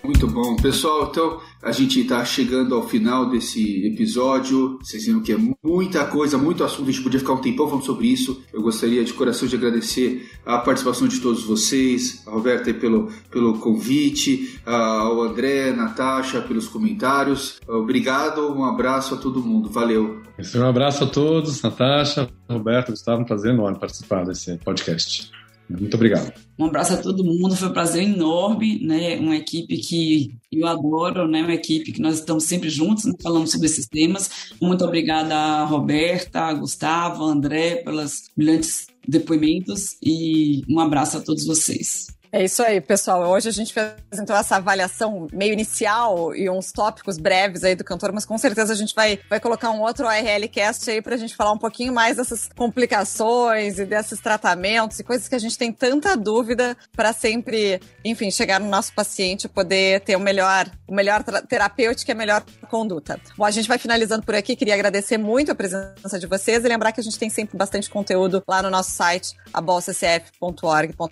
[0.02, 0.56] Muito bom.
[0.56, 4.78] Pessoal, então a gente está chegando ao final desse episódio.
[4.80, 6.88] Vocês viram que é muita coisa, muito assunto.
[6.88, 8.40] A gente podia ficar um tempão falando sobre isso.
[8.52, 13.58] Eu gostaria de coração de agradecer a participação de todos vocês, a Roberta pelo, pelo
[13.58, 17.60] convite, ao André, Natasha pelos comentários.
[17.66, 19.68] Obrigado, um abraço a todo mundo.
[19.68, 20.22] Valeu.
[20.54, 25.32] Um abraço a todos, Natasha, Roberto, Gustavo, um prazer enorme participar desse podcast.
[25.68, 26.32] Muito obrigado.
[26.58, 29.18] Um abraço a todo mundo, foi um prazer enorme, né?
[29.18, 31.42] Uma equipe que eu adoro, né?
[31.42, 33.12] Uma equipe que nós estamos sempre juntos, né?
[33.22, 34.52] falando sobre esses temas.
[34.60, 41.20] Muito obrigada a Roberta, a Gustavo, a André pelos brilhantes depoimentos e um abraço a
[41.20, 42.06] todos vocês.
[42.36, 43.30] É isso aí, pessoal.
[43.30, 43.74] Hoje a gente
[44.12, 48.74] então essa avaliação meio inicial e uns tópicos breves aí do cantor, mas com certeza
[48.74, 51.94] a gente vai, vai colocar um outro ARL cast aí pra gente falar um pouquinho
[51.94, 57.10] mais dessas complicações e desses tratamentos e coisas que a gente tem tanta dúvida para
[57.14, 62.12] sempre, enfim, chegar no nosso paciente e poder ter o melhor, o melhor terapêutico e
[62.12, 63.18] a melhor conduta.
[63.34, 64.54] Bom, a gente vai finalizando por aqui.
[64.54, 67.88] Queria agradecer muito a presença de vocês e lembrar que a gente tem sempre bastante
[67.88, 71.02] conteúdo lá no nosso site, abolccf.org.br.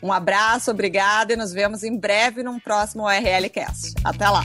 [0.00, 3.94] Um abraço abraço, obrigada e nos vemos em breve num próximo URL Cast.
[4.04, 4.44] Até lá!